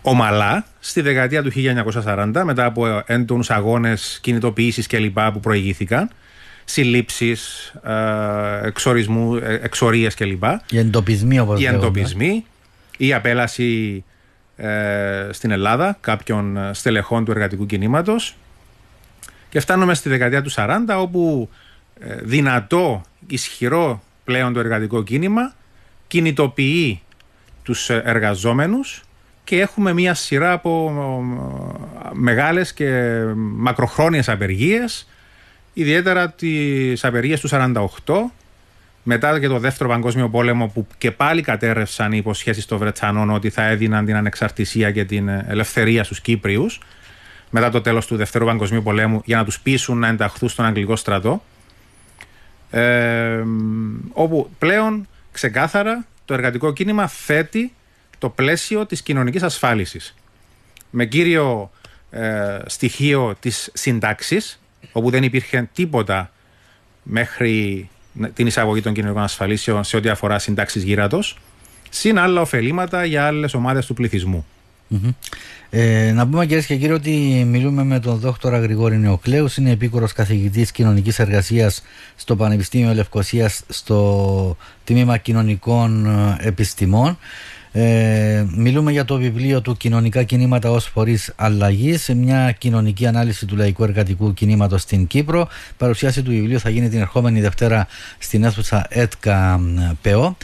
[0.02, 1.52] ομαλά στη δεκαετία του
[2.04, 6.10] 1940 μετά από έντονους αγώνες, κινητοποιήσεις κλπ που προηγήθηκαν
[6.68, 10.44] συλλήψεις, ε, εξορισμού, ε, εξορίες κλπ.
[10.70, 12.44] Οι εντοπισμοί όπως Οι εντοπισμοί,
[12.96, 14.04] η απέλαση
[14.56, 18.36] ε, στην Ελλάδα κάποιων ε, στελεχών του εργατικού κινήματος
[19.48, 21.48] και φτάνουμε στη δεκαετία του 40 όπου
[22.00, 25.54] ε, δυνατό, ισχυρό πλέον το εργατικό κίνημα
[26.06, 27.00] κινητοποιεί
[27.68, 29.02] τους εργαζόμενους
[29.44, 30.92] και έχουμε μια σειρά από
[32.12, 35.08] μεγάλες και μακροχρόνιες απεργίες
[35.72, 38.14] ιδιαίτερα τις απεργίες του 48
[39.02, 43.50] μετά και το δεύτερο παγκόσμιο πόλεμο που και πάλι κατέρευσαν οι υποσχέσεις των Βρετανών ότι
[43.50, 46.80] θα έδιναν την ανεξαρτησία και την ελευθερία στους Κύπριους
[47.50, 50.96] μετά το τέλος του δεύτερου παγκοσμίου πολέμου για να τους πείσουν να ενταχθούν στον Αγγλικό
[50.96, 51.42] στρατό.
[52.70, 53.42] Ε,
[54.12, 57.72] όπου πλέον ξεκάθαρα το εργατικό κίνημα θέτει
[58.18, 60.14] το πλαίσιο της κοινωνικής ασφάλισης
[60.90, 61.70] με κύριο
[62.10, 64.60] ε, στοιχείο της συντάξης
[64.92, 66.30] όπου δεν υπήρχε τίποτα
[67.02, 67.88] μέχρι
[68.34, 71.38] την εισαγωγή των κοινωνικών ασφαλίσεων σε ό,τι αφορά συντάξεις γύρατος,
[71.90, 74.46] συν άλλα ωφελήματα για άλλες ομάδες του πληθυσμού.
[75.70, 80.08] Ε, να πούμε κυρίες και κύριοι ότι μιλούμε με τον δόκτωρα Γρηγόρη Νεοκλέους, είναι επίκορο
[80.14, 81.82] καθηγητής κοινωνικής εργασίας
[82.16, 86.06] στο Πανεπιστήμιο Λευκοσίας στο τμήμα κοινωνικών
[86.40, 87.18] επιστημών.
[87.72, 93.46] Ε, μιλούμε για το βιβλίο του «Κοινωνικά κινήματα ως φορείς αλλαγής» σε μια κοινωνική ανάλυση
[93.46, 95.48] του λαϊκού εργατικού κινήματος στην Κύπρο.
[95.76, 97.86] Παρουσίαση του βιβλίου θα γίνει την ερχόμενη Δευτέρα
[98.18, 99.60] στην αίθουσα ΕΤΚΑ
[100.02, 100.36] ΠΕΟ.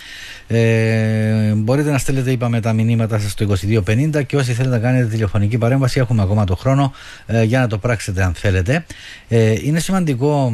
[0.47, 3.47] Ε, μπορείτε να στέλνετε είπαμε τα μηνύματα σας στο
[3.87, 6.93] 2250 και όσοι θέλετε να κάνετε τηλεφωνική παρέμβαση έχουμε ακόμα το χρόνο
[7.27, 8.87] ε, για να το πράξετε αν θέλετε.
[9.29, 10.53] Ε, είναι σημαντικό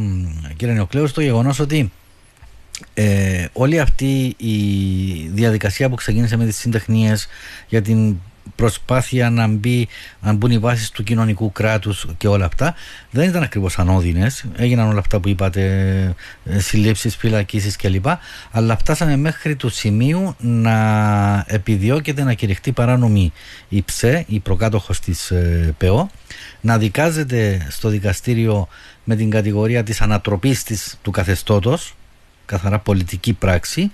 [0.56, 1.90] κύριε Νεοκλέους το γεγονός ότι
[2.94, 4.54] ε, όλη αυτή η
[5.32, 7.28] διαδικασία που ξεκίνησε με τις συντεχνίες
[7.68, 8.16] για την
[8.56, 9.88] προσπάθεια να, μπει,
[10.20, 12.74] να μπουν οι βάσεις του κοινωνικού κράτους και όλα αυτά
[13.10, 14.44] δεν ήταν ακριβώς ανώδυνες.
[14.56, 15.62] Έγιναν όλα αυτά που είπατε,
[16.44, 18.06] ε, συλλήψεις, φυλακίσεις κλπ.
[18.50, 23.32] Αλλά φτάσαμε μέχρι του σημείου να επιδιώκεται να κηρυχτεί παράνομη
[23.68, 26.10] η ΨΕ, η προκάτοχος της ε, ΠΕΟ,
[26.60, 28.68] να δικάζεται στο δικαστήριο
[29.04, 31.94] με την κατηγορία της ανατροπής της, του καθεστώτος
[32.50, 33.90] καθαρά πολιτική πράξη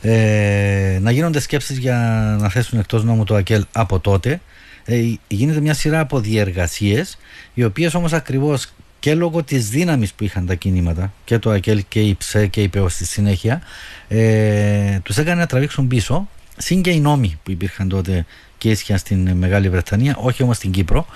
[0.00, 1.96] ε, να γίνονται σκέψεις για
[2.40, 4.40] να θέσουν εκτός νόμου το ΑΚΕΛ από τότε
[4.84, 7.18] ε, γίνεται μια σειρά από διεργασίες
[7.54, 8.66] οι οποίες όμως ακριβώς
[8.98, 12.62] και λόγω της δύναμης που είχαν τα κινήματα και το ΑΚΕΛ και η ΨΕ και
[12.62, 13.62] η ΠΕΟ στη συνέχεια
[14.08, 18.26] ε, τους έκανε να τραβήξουν πίσω συν και οι νόμοι που υπήρχαν τότε
[18.58, 21.06] και ίσχυαν στην Μεγάλη Βρετανία όχι όμως στην Κύπρο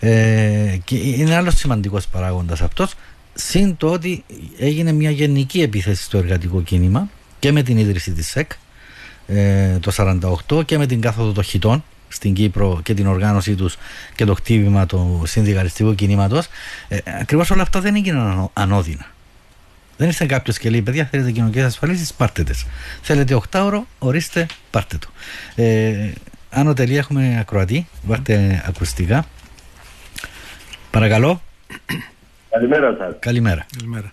[0.00, 2.94] ε, και είναι άλλος σημαντικός παράγοντας αυτός.
[3.38, 4.24] Συν το ότι
[4.58, 8.50] έγινε μια γενική επίθεση στο εργατικό κίνημα και με την ίδρυση της ΣΕΚ
[9.26, 10.18] ε, το
[10.48, 13.76] 1948 και με την κάθοδο των χιτών στην Κύπρο και την οργάνωσή τους
[14.14, 16.46] και το χτύπημα του συνδικαλιστικού κινήματος
[16.88, 19.14] ε, ακριβώς όλα αυτά δεν έγιναν ανώδυνα
[19.96, 22.54] δεν ήρθε κάποιος και λέει: Παιδιά, θέλετε κοινωνικές ασφαλίσεις, πάρτε τι.
[23.02, 25.08] Θέλετε 8 ώρο, ορίστε, πάρτε το.
[25.62, 26.12] Ε,
[26.50, 29.26] άνω τελεία έχουμε ακροατή, βάλτε ακουστικά.
[30.90, 31.42] Παρακαλώ.
[32.56, 33.16] Καλημέρα σας.
[33.18, 33.66] Καλημέρα.
[33.78, 34.12] Καλημέρα.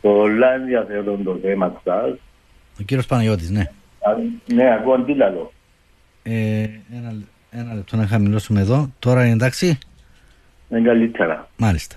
[0.00, 2.10] Πολλά ενδιαφέρον το θέμα σας.
[2.80, 3.70] Ο κύριος Παναγιώτης, ναι.
[4.46, 5.52] Ναι, ακούω αντίλαλο.
[6.22, 6.62] Ε,
[6.96, 7.14] ένα,
[7.50, 8.90] ένα λεπτό να χαμηλώσουμε εδώ.
[8.98, 9.78] Τώρα είναι εντάξει;
[10.68, 11.48] Είναι καλύτερα.
[11.56, 11.96] Μάλιστα.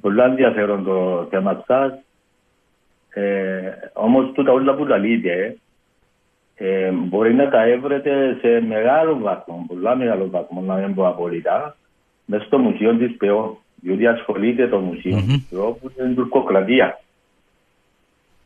[0.00, 1.92] Πολλά ενδιαφέρον το θέμα σας.
[3.08, 5.56] Ε, Όμως τούτα όλα που τα λέτε
[6.54, 11.76] ε, μπορεί να τα έβρετε σε μεγάλο βαθμό, πολλά μεγάλο βαθμό, να μην πω απόλυτα,
[12.24, 13.61] μέσα στο μουσείο της ΠΕΟ.
[13.84, 15.26] Διότι ασχολείται το μουσείο mm-hmm.
[15.26, 17.00] της ΠΕΟ που είναι τουρκοκρατία.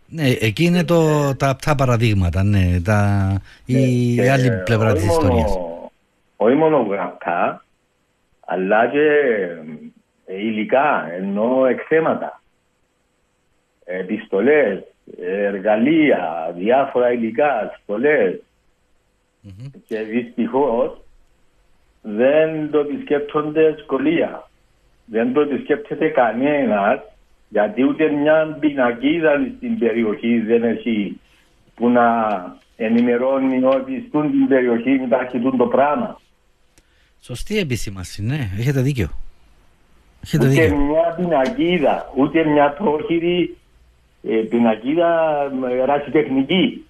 [0.08, 3.32] Ναι, εκεί είναι το, τα απτά παραδείγματα, ναι, τα,
[3.64, 5.58] η, η άλλη πλευρά της ιστορίας.
[6.36, 7.64] Όχι μόνο γραπτά,
[8.46, 9.08] αλλά και
[10.26, 12.42] ε, υλικά, ενώ εκθέματα,
[13.84, 14.82] επιστολές,
[15.20, 18.40] εργαλεία, διάφορα υλικά, στολές.
[19.46, 19.70] Mm-hmm.
[19.86, 21.00] Και δυστυχώς
[22.02, 24.48] δεν το επισκέπτονται σχολεία.
[25.06, 27.00] Δεν το επισκέπτεται κανένας
[27.48, 31.20] γιατί ούτε μια πινακίδα στην περιοχή δεν έχει
[31.74, 32.06] που να
[32.76, 36.20] ενημερώνει ότι στην περιοχή υπάρχει το πράγμα.
[37.20, 39.08] Σωστή επισήμαση, ναι, έχετε δίκιο.
[40.24, 40.76] Έχετε ούτε δίκιο.
[40.76, 43.56] μια πινακίδα, ούτε μια πρόχειρη
[44.22, 45.42] ε, πινακίδα
[45.84, 46.86] ρασιτεχνική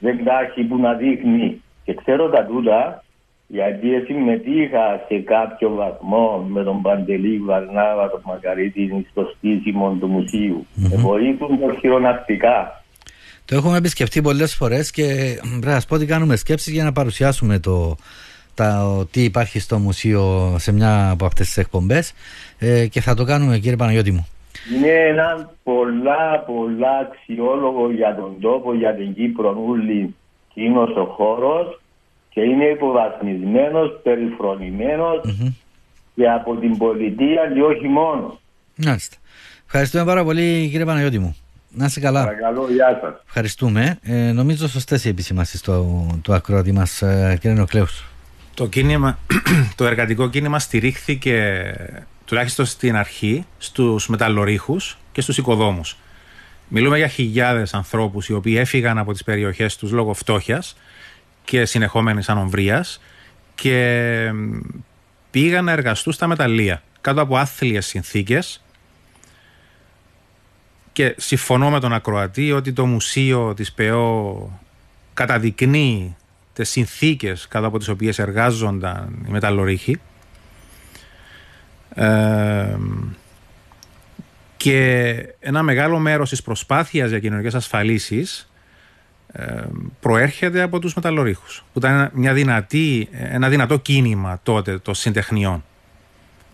[0.00, 1.62] δεν υπάρχει που να δείχνει.
[1.84, 3.04] Και ξέρω τα τούτα
[3.46, 10.66] γιατί συμμετείχα σε κάποιο βαθμό με τον Παντελή Βαρνάβα, τον Μακαρίτη, στο στήσιμο του μουσείου.
[10.76, 10.96] Mm-hmm.
[10.96, 12.84] Βοήθουν το χειρονακτικά.
[13.44, 15.04] Το έχουμε επισκεφτεί πολλές φορές και
[15.50, 17.96] πρέπει να πω ότι κάνουμε σκέψεις για να παρουσιάσουμε το,
[18.54, 22.14] τα, τι υπάρχει στο μουσείο σε μια από αυτές τις εκπομπές
[22.58, 24.26] ε, και θα το κάνουμε κύριε Παναγιώτη μου.
[24.74, 30.14] Είναι ένα πολλά πολλά αξιόλογο για τον τόπο, για την Κύπρο ούλη
[30.96, 31.80] ο χώρος
[32.36, 35.52] και είναι υποβαθμισμένος, περιφρονημένος mm-hmm.
[36.14, 38.40] και από την πολιτεία και όχι μόνος.
[38.76, 39.16] Μάλιστα.
[39.64, 41.36] Ευχαριστούμε πάρα πολύ κύριε Παναγιώτη μου.
[41.70, 42.24] Να είσαι καλά.
[42.24, 43.22] Παρακαλώ, γεια σας.
[43.26, 43.98] Ευχαριστούμε.
[44.02, 48.04] Ε, νομίζω σωστές οι επισημάσεις του, του ακροατή μας ε, κύριε Νοκλέους.
[48.54, 49.18] Το, κίνημα,
[49.76, 51.62] το εργατικό κίνημα στηρίχθηκε
[52.24, 55.96] τουλάχιστον στην αρχή στους μεταλλορίχους και στους οικοδόμους.
[56.68, 60.76] Μιλούμε για χιλιάδες ανθρώπους οι οποίοι έφυγαν από τις περιοχές τους λόγω φτώχειας
[61.46, 63.00] και συνεχόμενης ανομβρίας
[63.54, 64.30] και
[65.30, 68.64] πήγαν να εργαστούν στα μεταλλεία κάτω από άθλιες συνθήκες.
[70.92, 74.50] Και συμφωνώ με τον Ακροατή ότι το μουσείο της ΠΕΟ
[75.14, 76.16] καταδεικνύει
[76.52, 80.00] τις συνθήκες κάτω από τις οποίες εργάζονταν οι μεταλλορύχοι.
[81.94, 82.76] Ε,
[84.56, 88.55] και ένα μεγάλο μέρος της προσπάθειας για κοινωνικές ασφαλίσεις ε,
[90.00, 95.64] προέρχεται από τους μεταλλορύχους που ήταν μια δυνατή, ένα δυνατό κίνημα τότε των συντεχνιών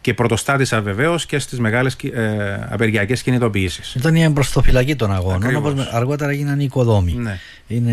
[0.02, 3.94] και πρωτοστάτησα βεβαίω και στις μεγάλες ε, απεργιακές κινητοποιήσεις.
[3.94, 7.12] Ήταν η εμπροστοφυλακή των αγώνων, όπως αργότερα έγιναν οι οικοδόμοι.
[7.12, 7.38] Ναι.
[7.66, 7.92] Είναι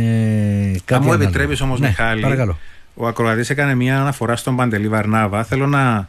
[0.86, 2.58] κάτι Αν μου επιτρέπεις όμως, ναι, Μιχάλη, παρακαλώ.
[2.94, 5.44] ο Ακροατής έκανε μια αναφορά στον Παντελή Βαρνάβα.
[5.44, 6.08] Θέλω να,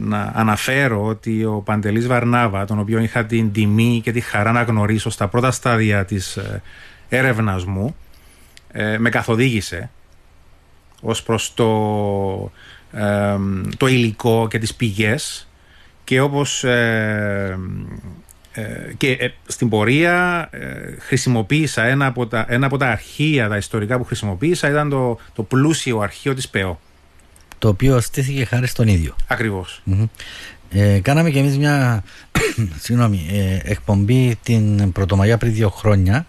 [0.00, 4.62] να αναφέρω ότι ο Παντελής Βαρνάβα, τον οποίο είχα την τιμή και τη χαρά να
[4.62, 6.62] γνωρίσω στα πρώτα στάδια της ε,
[7.08, 7.96] έρευνας μου,
[8.76, 9.90] ε, με καθοδήγησε
[11.00, 12.50] ως προς το
[13.76, 15.48] το υλικό και τις πηγές
[16.04, 17.58] και όπως ε,
[18.52, 20.50] ε, και ε, στην πορεία
[20.98, 25.42] χρησιμοποίησα ένα από, τα, ένα από τα αρχεία, τα ιστορικά που χρησιμοποίησα ήταν το, το
[25.42, 26.80] πλούσιο αρχείο της ΠΕΟ
[27.58, 29.16] το οποίο στήθηκε χάρη στον ίδιο.
[29.26, 29.82] Ακριβώς.
[30.70, 32.02] Ε, κάναμε και εμείς μια
[32.82, 36.26] συγγνώμη, ε, εκπομπή την Πρωτομαγιά πριν δύο χρόνια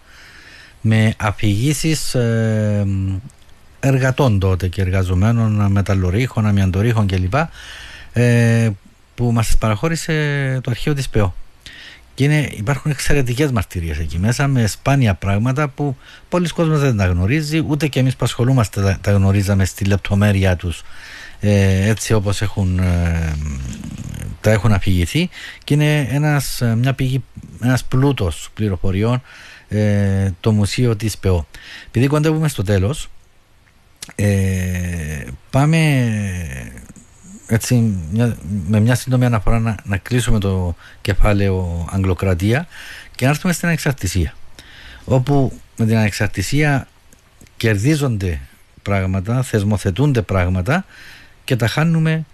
[0.80, 2.86] με αφηγήσεις ε,
[3.80, 7.34] εργατών τότε και εργαζομένων μεταλλορίχων, αμυαντορίχων κλπ.
[8.12, 8.70] Ε,
[9.14, 10.12] που μας παραχώρησε
[10.62, 11.34] το αρχείο της ΠΕΟ.
[12.14, 15.96] Και είναι, υπάρχουν εξαιρετικές μαρτυρίες εκεί μέσα με σπάνια πράγματα που
[16.28, 20.56] πολλοί κόσμοι δεν τα γνωρίζει, ούτε και εμείς που ασχολούμαστε τα, τα γνωρίζαμε στη λεπτομέρειά
[20.56, 20.82] τους
[21.40, 23.36] ε, έτσι όπως έχουν, ε,
[24.40, 25.28] τα έχουν αφηγηθεί.
[25.64, 27.24] Και είναι ένας, μια πηγή,
[27.62, 29.22] ένας πλούτος πληροφοριών
[29.68, 31.46] ε, το μουσείο της ΠΕΟ.
[31.86, 33.08] Επειδή κοντεύουμε στο τέλος,
[34.14, 35.78] ε, πάμε
[37.46, 37.74] έτσι,
[38.12, 38.36] μια,
[38.68, 42.66] με μια σύντομη αναφορά να, να κλείσουμε το κεφάλαιο Αγγλοκρατία
[43.14, 44.34] και να έρθουμε στην ανεξαρτησία.
[45.04, 46.88] Όπου με την ανεξαρτησία
[47.56, 48.40] κερδίζονται
[48.82, 50.84] πράγματα, θεσμοθετούνται πράγματα
[51.44, 52.24] και τα χάνουμε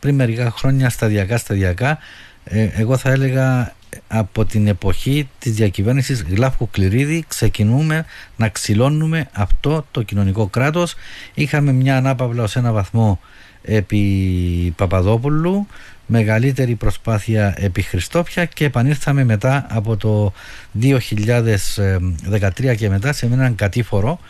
[0.00, 1.98] πριν μερικά χρόνια σταδιακά σταδιακά
[2.44, 3.74] ε, εγώ θα έλεγα
[4.08, 8.04] από την εποχή της διακυβέρνησης Γλάφκου Κληρίδη ξεκινούμε
[8.36, 10.94] να ξυλώνουμε αυτό το κοινωνικό κράτος
[11.34, 13.20] είχαμε μια ανάπαυλα ως ένα βαθμό
[13.62, 15.66] επί Παπαδόπουλου
[16.06, 20.32] μεγαλύτερη προσπάθεια επί Χριστόφια και επανήλθαμε μετά από το
[20.80, 24.20] 2013 και μετά σε έναν κατήφορο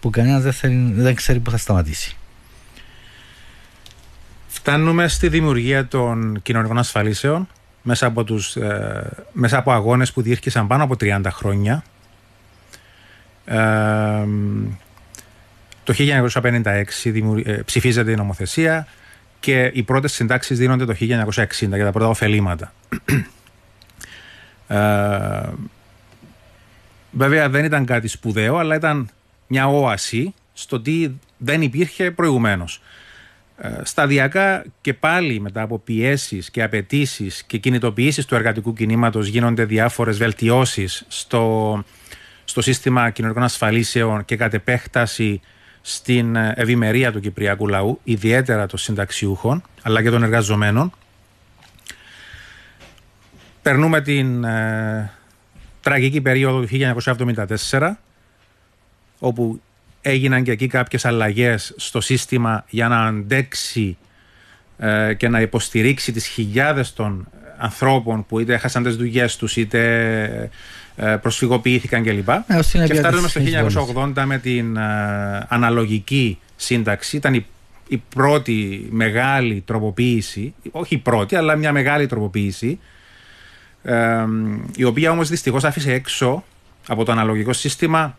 [0.00, 2.16] που κανένας δεν, δεν ξέρει που θα σταματήσει.
[4.48, 7.48] Φτάνουμε στη δημιουργία των κοινωνικών ασφαλίσεων
[7.86, 11.84] μέσα από, τους, ε, μέσα από αγώνες που διήρκησαν πάνω από 30 χρόνια.
[13.44, 13.56] Ε,
[15.84, 16.84] το 1956
[17.44, 18.86] ε, ψηφίζεται η νομοθεσία
[19.40, 22.72] και οι πρώτες συντάξεις δίνονται το 1960 για τα πρώτα ωφελήματα.
[24.68, 25.48] Ε,
[27.10, 29.10] βέβαια δεν ήταν κάτι σπουδαίο, αλλά ήταν
[29.46, 32.80] μια όαση στο τι δεν υπήρχε προηγουμένως.
[33.56, 39.64] Ε, σταδιακά και πάλι μετά από πιέσεις και απαιτήσεις και κινητοποιήσεις του εργατικού κινήματος γίνονται
[39.64, 41.84] διάφορες βελτιώσεις στο,
[42.44, 45.40] στο σύστημα κοινωνικών ασφαλίσεων και κατ' επέκταση
[45.80, 50.92] στην ε, ευημερία του κυπριακού λαού, ιδιαίτερα των συνταξιούχων, αλλά και των εργαζομένων.
[53.62, 55.12] Περνούμε την ε,
[55.80, 56.68] τραγική περίοδο του
[57.70, 57.92] 1974,
[59.18, 59.60] όπου
[60.06, 63.96] έγιναν και εκεί κάποιες αλλαγές στο σύστημα για να αντέξει
[64.78, 67.28] ε, και να υποστηρίξει τις χιλιάδες των
[67.58, 70.50] ανθρώπων που είτε έχασαν τις δουλειές τους είτε
[70.96, 72.28] ε, προσφυγοποιήθηκαν κλπ.
[72.28, 72.42] Ε,
[72.86, 73.40] και φτάσαμε στο
[74.16, 77.16] 1980 με την ε, αναλογική σύνταξη.
[77.16, 77.46] Ήταν η,
[77.88, 82.78] η πρώτη μεγάλη τροποποίηση, όχι η πρώτη, αλλά μια μεγάλη τροποποίηση,
[84.76, 86.44] η οποία όμως δυστυχώς άφησε έξω
[86.88, 88.16] από το αναλογικό σύστημα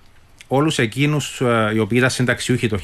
[0.47, 1.41] όλους εκείνους
[1.73, 2.79] οι οποίοι ήταν συνταξιούχοι το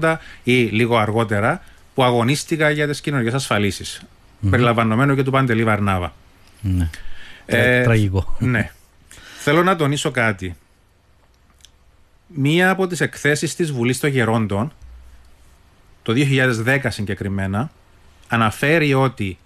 [0.00, 1.62] 1980 ή λίγο αργότερα
[1.94, 4.02] που αγωνίστηκαν για τις κοινωνικές ασφαλίσεις.
[4.02, 4.50] Mm-hmm.
[4.50, 6.12] Περιλαμβανομένου και του Παντελή Βαρνάβα.
[6.60, 6.90] Ναι.
[7.46, 8.36] Ε, Τραγικό.
[8.38, 8.70] Ναι.
[9.38, 10.56] Θέλω να τονίσω κάτι.
[12.26, 14.72] Μία από τις εκθέσεις της Βουλής των Γερόντων,
[16.02, 16.12] το
[16.64, 17.70] 2010 συγκεκριμένα,
[18.28, 19.38] αναφέρει ότι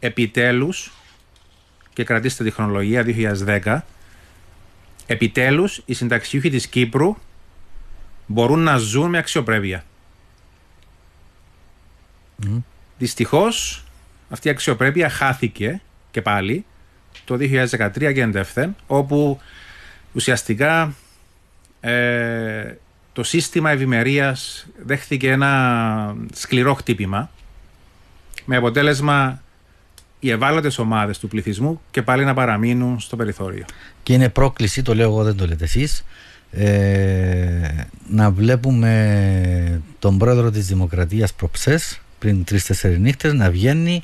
[0.00, 0.92] επιτέλους,
[1.92, 3.80] και κρατήστε τη χρονολογία 2010,
[5.10, 7.16] επιτέλους οι συνταξιούχοι της Κύπρου
[8.26, 9.84] μπορούν να ζουν με αξιοπρέπεια.
[12.42, 12.62] Mm.
[12.98, 13.84] Δυστυχώς
[14.28, 15.80] αυτή η αξιοπρέπεια χάθηκε
[16.10, 16.64] και πάλι
[17.24, 19.40] το 2013 και εντεύθεν, όπου
[20.12, 20.94] ουσιαστικά
[21.80, 22.74] ε,
[23.12, 27.30] το σύστημα ευημερίας δέχθηκε ένα σκληρό χτύπημα
[28.44, 29.42] με αποτέλεσμα
[30.20, 33.64] οι ευάλωτες ομάδες του πληθυσμού και πάλι να παραμείνουν στο περιθώριο.
[34.02, 36.04] Και είναι πρόκληση, το λέω εγώ δεν το λέτε εσείς,
[36.50, 37.68] ε,
[38.08, 44.02] να βλέπουμε τον πρόεδρο της Δημοκρατίας προψές πριν τρεις-τέσσερις νύχτες να βγαίνει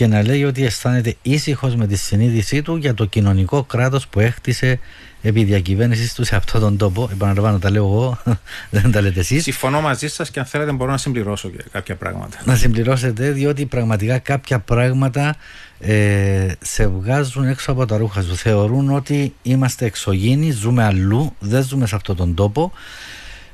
[0.00, 4.20] και να λέει ότι αισθάνεται ήσυχος με τη συνείδησή του για το κοινωνικό κράτος που
[4.20, 4.78] έχτισε
[5.22, 7.08] επί διακυβέρνησης του σε αυτόν τον τόπο.
[7.12, 8.18] Επαναλαμβάνω, τα λέω εγώ,
[8.70, 9.42] δεν τα λέτε εσείς.
[9.42, 12.38] Συμφωνώ μαζί σας και αν θέλετε μπορώ να συμπληρώσω και κάποια πράγματα.
[12.44, 15.36] Να συμπληρώσετε, διότι πραγματικά κάποια πράγματα
[15.78, 18.36] ε, σε βγάζουν έξω από τα ρούχα σου.
[18.36, 22.72] Θεωρούν ότι είμαστε εξωγήινοι, ζούμε αλλού, δεν ζούμε σε αυτόν τον τόπο.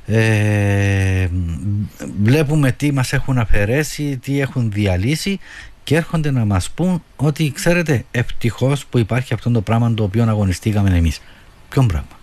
[0.05, 1.27] Ε,
[2.23, 5.39] βλέπουμε τι μας έχουν αφαιρέσει, τι έχουν διαλύσει
[5.87, 10.23] και έρχονται να μας πούν ότι ξέρετε ευτυχώς που υπάρχει αυτό το πράγμα το οποίο
[10.23, 11.21] αγωνιστήκαμε εμείς.
[11.69, 12.19] Ποιο πράγμα;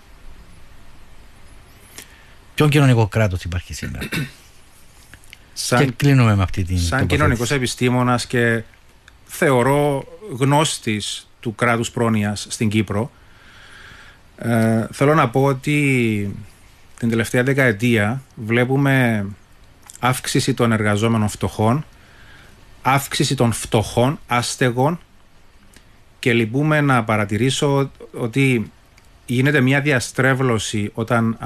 [2.54, 4.08] Ποιο κοινωνικό κράτος υπάρχει σήμερα;
[5.52, 8.62] Σαν, και κλείνουμε με αυτή την Σαν κοινωνικός επιστήμονας και
[9.24, 10.04] θεωρώ
[10.38, 13.10] γνώστης του κράτους πρόνοιας στην Κύπρο
[14.36, 16.36] ε, θέλω να πω ότι
[16.98, 19.26] την τελευταία δεκαετία βλέπουμε
[19.98, 21.84] αύξηση των εργαζόμενων φτωχών,
[22.86, 24.98] αύξηση των φτωχών, άστεγων
[26.18, 28.70] και λυπούμε να παρατηρήσω ότι
[29.26, 31.38] γίνεται μια διαστρέβλωση όταν,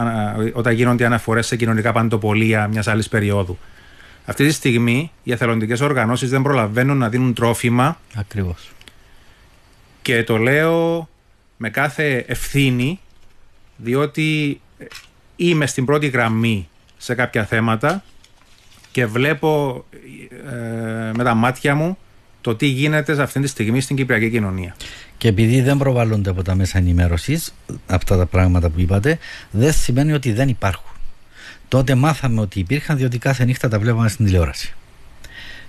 [0.53, 3.59] όταν γίνονται αναφορές σε κοινωνικά παντοπολία μιας άλλης περίοδου.
[4.25, 8.01] Αυτή τη στιγμή οι εθελοντικές οργανώσεις δεν προλαβαίνουν να δίνουν τρόφιμα.
[8.15, 8.71] Ακριβώς.
[10.03, 11.09] Και το λέω
[11.57, 13.01] με κάθε ευθύνη
[13.77, 14.61] διότι
[15.37, 18.03] είμαι στην πρώτη γραμμή σε κάποια θέματα
[18.91, 19.85] και βλέπω
[20.51, 21.99] ε, με τα μάτια μου
[22.41, 24.77] το τι γίνεται σε αυτή τη στιγμή στην Κυπριακή κοινωνία.
[25.19, 27.55] Και επειδή δεν προβάλλονται από τα μέσα ενημέρωσης
[27.87, 29.19] αυτά τα πράγματα που είπατε,
[29.51, 30.91] δεν σημαίνει ότι δεν υπάρχουν.
[31.69, 34.75] Τότε μάθαμε ότι υπήρχαν διότι κάθε νύχτα τα βλέπαμε στην τηλεόραση.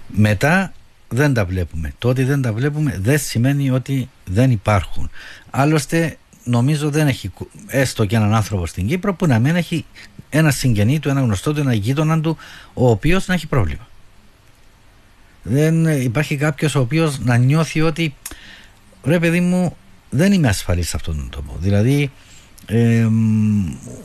[0.07, 0.73] Μετά
[1.07, 1.93] δεν τα βλέπουμε.
[1.97, 5.09] Το ότι δεν τα βλέπουμε δεν σημαίνει ότι δεν υπάρχουν.
[5.49, 6.17] Άλλωστε
[6.49, 7.31] νομίζω δεν έχει
[7.67, 9.85] έστω και έναν άνθρωπο στην Κύπρο που να μην έχει
[10.29, 12.37] ένα συγγενή του, ένα γνωστό του, ένα γείτονα του,
[12.73, 13.87] ο οποίος να έχει πρόβλημα.
[15.43, 18.15] Δεν υπάρχει κάποιος ο οποίος να νιώθει ότι
[19.03, 19.75] ρε παιδί μου
[20.09, 21.55] δεν είμαι ασφαλής σε αυτόν τον τόπο.
[21.59, 22.11] Δηλαδή
[22.65, 23.07] ε,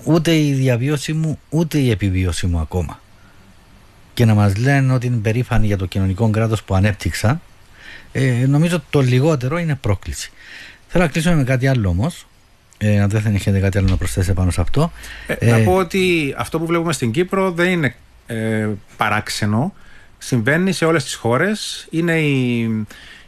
[0.05, 3.01] ούτε η διαβίωση μου ούτε η επιβίωση μου ακόμα.
[4.15, 7.41] Και να μας λένε ότι είναι περήφανοι για το κοινωνικό κράτος που ανέπτυξα
[8.13, 10.31] ε, νομίζω το λιγότερο είναι πρόκληση.
[10.89, 12.27] Θέλω να κλείσω με κάτι άλλο όμως
[12.79, 14.93] ε, αν δεν έχετε κάτι άλλο να προσθέσετε πάνω σε αυτό.
[15.27, 17.95] Ε, να ε, πω ότι αυτό που βλέπουμε στην Κύπρο δεν είναι
[18.27, 19.75] ε, παράξενο.
[20.19, 21.87] Συμβαίνει σε όλες τις χώρες.
[21.91, 22.61] Είναι η,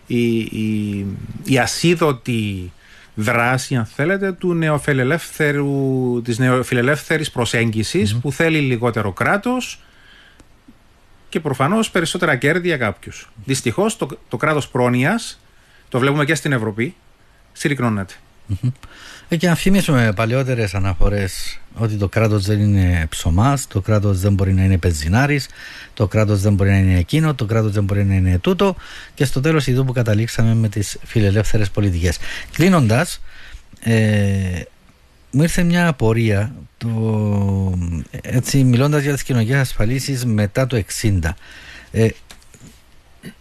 [0.06, 1.06] η, η,
[1.44, 2.72] η ασίδωτη
[3.14, 7.30] δράση, αν θέλετε, του νεοφιλελεύθερου, της νεοφιλελεύθερης
[8.20, 9.80] που θέλει λιγότερο κράτος
[11.28, 13.28] και προφανώς περισσότερα κέρδη για κάποιους.
[13.44, 15.40] Δυστυχώς το, το κράτος πρόνοιας,
[15.88, 16.94] το βλέπουμε και στην Ευρωπή,
[17.52, 18.14] συρρυκνώνεται.
[18.48, 18.68] Ε,
[19.28, 24.52] και να θυμίσουμε παλαιότερες αναφορές ότι το κράτος δεν είναι ψωμάς, το κράτος δεν μπορεί
[24.52, 25.48] να είναι πεζινάρης,
[25.94, 28.76] το κράτος δεν μπορεί να είναι εκείνο, το κράτος δεν μπορεί να είναι τούτο.
[29.14, 32.18] Και στο τέλος, εδώ που καταλήξαμε με τις φιλελεύθερες πολιτικές.
[32.52, 33.20] Κλείνοντας,
[33.80, 34.62] ε,
[35.30, 37.78] μου ήρθε μια απορία το,
[38.22, 41.18] έτσι μιλώντας για τις κοινωνικές ασφαλίσεις μετά το 60
[41.90, 42.08] ε,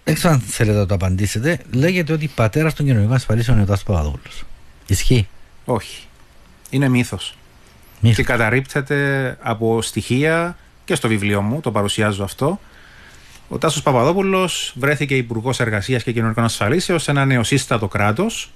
[0.04, 3.70] δεν ξέρω αν θέλετε να το απαντήσετε λέγεται ότι πατέρας των κοινωνικών ασφαλίσεων είναι ο
[3.70, 4.44] Τάσος Παπαδόπουλος
[4.88, 5.28] ισχύει
[5.66, 6.08] όχι.
[6.70, 7.38] Είναι μύθος.
[8.14, 12.60] Και καταρρύπτεται από στοιχεία και στο βιβλίο μου, το παρουσιάζω αυτό.
[13.48, 18.52] Ο Τάσος Παπαδόπουλος βρέθηκε υπουργός Εργασίας και Κοινωνικών Ασφαλίσεως σε ένα νεοσύστατο κράτος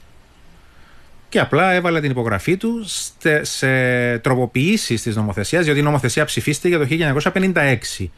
[1.29, 2.85] και απλά έβαλε την υπογραφή του
[3.41, 8.09] σε τροποποιήσεις της νομοθεσίας, διότι η νομοθεσία ψηφίστηκε το 1956.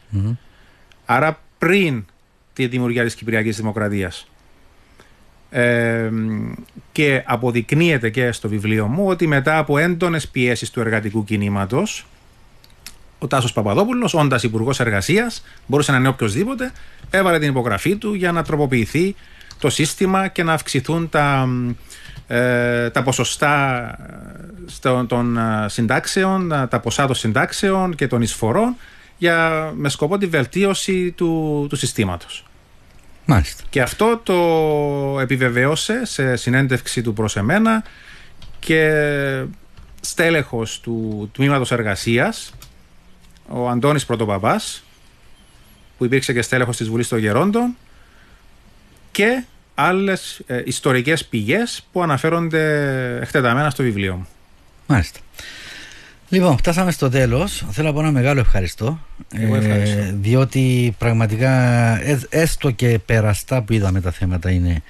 [1.04, 2.04] Άρα πριν
[2.52, 3.56] τη δημιουργία της Κυπριακής
[5.52, 12.06] Δημοκρατία και αποδεικνύεται και στο βιβλίο μου ότι μετά από έντονες πιέσεις του εργατικού κινήματος
[13.18, 16.72] ο Τάσος Παπαδόπουλος, όντας υπουργός Εργασίας, μπορούσε να είναι οποιοδήποτε,
[17.10, 19.14] έβαλε την υπογραφή του για να τροποποιηθεί
[19.58, 21.48] το σύστημα και να αυξηθούν τα,
[22.26, 23.84] ε, τα ποσοστά
[24.84, 28.76] ε, των ε, συντάξεων, τα ποσά των συντάξεων και των εισφορών
[29.18, 32.44] για, με σκοπό τη βελτίωση του, του συστήματος.
[33.24, 33.62] Μάλιστα.
[33.70, 37.84] Και αυτό το επιβεβαίωσε σε συνέντευξη του προς εμένα
[38.58, 39.44] και
[40.00, 42.52] στέλεχος του Τμήματος Εργασίας,
[43.48, 44.84] ο Αντώνης Πρωτοπαπάς,
[45.98, 47.76] που υπήρξε και στέλεχος της Βουλής των Γερόντων
[49.10, 49.44] και
[49.74, 54.28] άλλες ε, ιστορικές πηγές που αναφέρονται εκτεταμένα στο βιβλίο μου.
[54.86, 55.20] Μάλιστα.
[56.32, 57.64] Λοιπόν, φτάσαμε στο τέλος.
[57.70, 58.98] Θέλω να πω ένα μεγάλο ευχαριστώ.
[59.34, 61.50] Ε, διότι πραγματικά
[62.02, 64.82] ε, έστω και περαστά που είδαμε τα θέματα είναι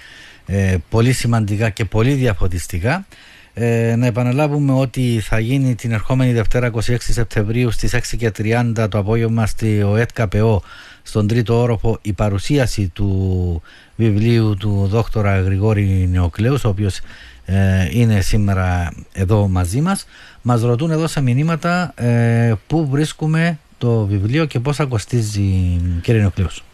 [0.46, 3.06] ε, πολύ σημαντικά και πολύ διαφωτιστικά.
[3.54, 9.46] Ε, να επαναλάβουμε ότι θα γίνει την ερχόμενη Δευτέρα 26 Σεπτεμβρίου στις 6.30 το απόγευμα
[9.46, 10.62] στο ΕΤΚΑΠΕΟ
[11.02, 13.62] στον τρίτο όροφο η παρουσίαση του
[13.96, 17.00] βιβλίου του δόκτωρα Γρηγόρη Νεοκλέους ο οποίος
[17.44, 20.06] ε, είναι σήμερα εδώ μαζί μας
[20.42, 26.64] μας ρωτούν εδώ σε μηνύματα ε, πού βρίσκουμε το βιβλίο και πόσα κοστίζει κύριε Νεοκλέους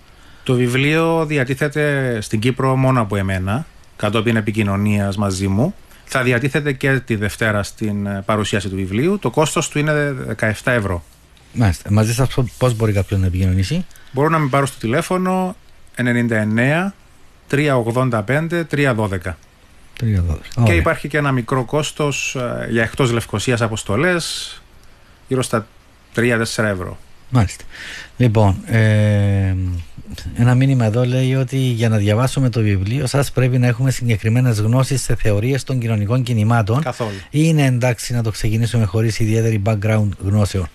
[0.45, 3.67] Το βιβλίο διατίθεται στην Κύπρο μόνο από εμένα
[3.97, 5.75] κατόπιν επικοινωνίας μαζί μου.
[6.05, 9.19] Θα διατίθεται και τη Δευτέρα στην ε, παρουσίαση του βιβλίου.
[9.19, 11.05] Το κόστος του είναι 17 ευρώ.
[11.53, 11.93] Μάλιστα.
[11.93, 15.57] Μαζί σας πώς μπορεί κάποιον να επικοινωνήσει; Μπορώ να με πάρω στο τηλέφωνο
[15.97, 16.93] 99
[17.51, 19.19] 385 312
[20.65, 24.63] και υπάρχει και ένα μικρό κόστος ε, για εκτός Λευκοσίας αποστολές,
[25.29, 25.67] γύρω στα
[26.17, 26.99] 3-4 ευρώ.
[27.31, 27.65] Μάλιστα.
[28.17, 29.55] Λοιπόν, ε,
[30.37, 34.61] ένα μήνυμα εδώ λέει ότι για να διαβάσουμε το βιβλίο σας πρέπει να έχουμε συγκεκριμένες
[34.61, 36.83] γνώσεις σε θεωρίες των κοινωνικών κινημάτων.
[36.83, 37.11] Καθόλου.
[37.25, 40.69] Ή είναι εντάξει να το ξεκινήσουμε χωρίς ιδιαίτερη background γνώσεων;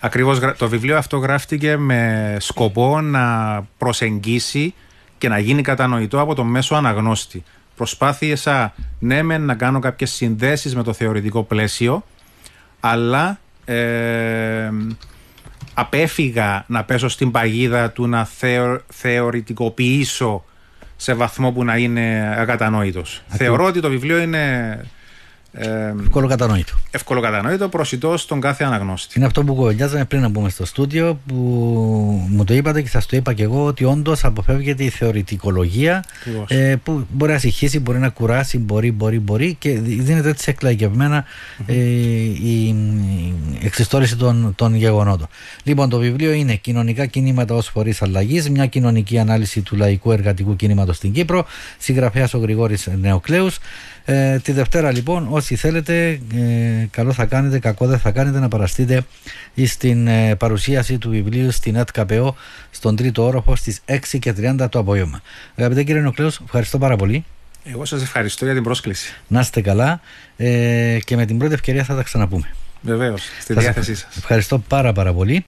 [0.00, 3.26] Ακριβώς το βιβλίο αυτό γράφτηκε με σκοπό να
[3.78, 4.74] προσεγγίσει
[5.18, 7.42] και να γίνει κατανοητό από τον μέσο αναγνώστη.
[7.76, 12.04] Προσπάθησα ναι με να κάνω κάποιες συνδέσεις με το θεωρητικό πλαίσιο
[12.80, 14.70] αλλά ε,
[15.74, 20.44] απέφυγα να πέσω στην παγίδα του να θεω, θεωρητικοποιήσω
[20.96, 23.22] σε βαθμό που να είναι ακατανόητος.
[23.28, 24.80] Θεωρώ ότι το βιβλίο είναι
[25.58, 26.72] ε, εύκολο κατανοήτο.
[26.90, 29.14] Εύκολο κατανοήτο, προσιτό στον κάθε αναγνώστη.
[29.16, 31.34] Είναι αυτό που κουβεντιάζαμε πριν να μπούμε στο στούντιο, που
[32.30, 36.04] μου το είπατε και σας το είπα και εγώ, ότι όντως αποφεύγεται η θεωρητικολογία
[36.48, 41.24] ε, που μπορεί να συγχύσει, μπορεί να κουράσει, μπορεί, μπορεί, μπορεί και δίνεται έτσι εκλαγευμένα
[41.66, 42.76] ε, η
[43.62, 45.26] εξιστόρηση των, των γεγονότων.
[45.62, 50.56] Λοιπόν, το βιβλίο είναι Κοινωνικά κινήματα ως φορείς αλλαγής, μια κοινωνική ανάλυση του λαϊκού εργατικού
[50.56, 51.46] κινήματος στην Κύπρο,
[51.78, 53.58] συγγραφέας ο Γρηγόρης Νεοκλέους.
[54.08, 58.48] Ε, τη Δευτέρα λοιπόν όσοι θέλετε ε, καλό θα κάνετε, κακό δεν θα κάνετε να
[58.48, 59.02] παραστείτε
[59.64, 62.36] στην ε, παρουσίαση του βιβλίου στην ΕΤΚΑΠΕΟ
[62.70, 65.20] στον τρίτο όροφο στις 6 και 30 το απόγευμα.
[65.56, 67.24] Αγαπητέ κύριε Νοκλέους, ευχαριστώ πάρα πολύ.
[67.64, 69.14] Εγώ σας ευχαριστώ για την πρόσκληση.
[69.28, 70.00] Να είστε καλά
[70.36, 72.54] ε, και με την πρώτη ευκαιρία θα τα ξαναπούμε.
[72.80, 74.16] Βεβαίως, στη διάθεσή σας.
[74.16, 75.44] Ευχαριστώ πάρα πάρα πολύ.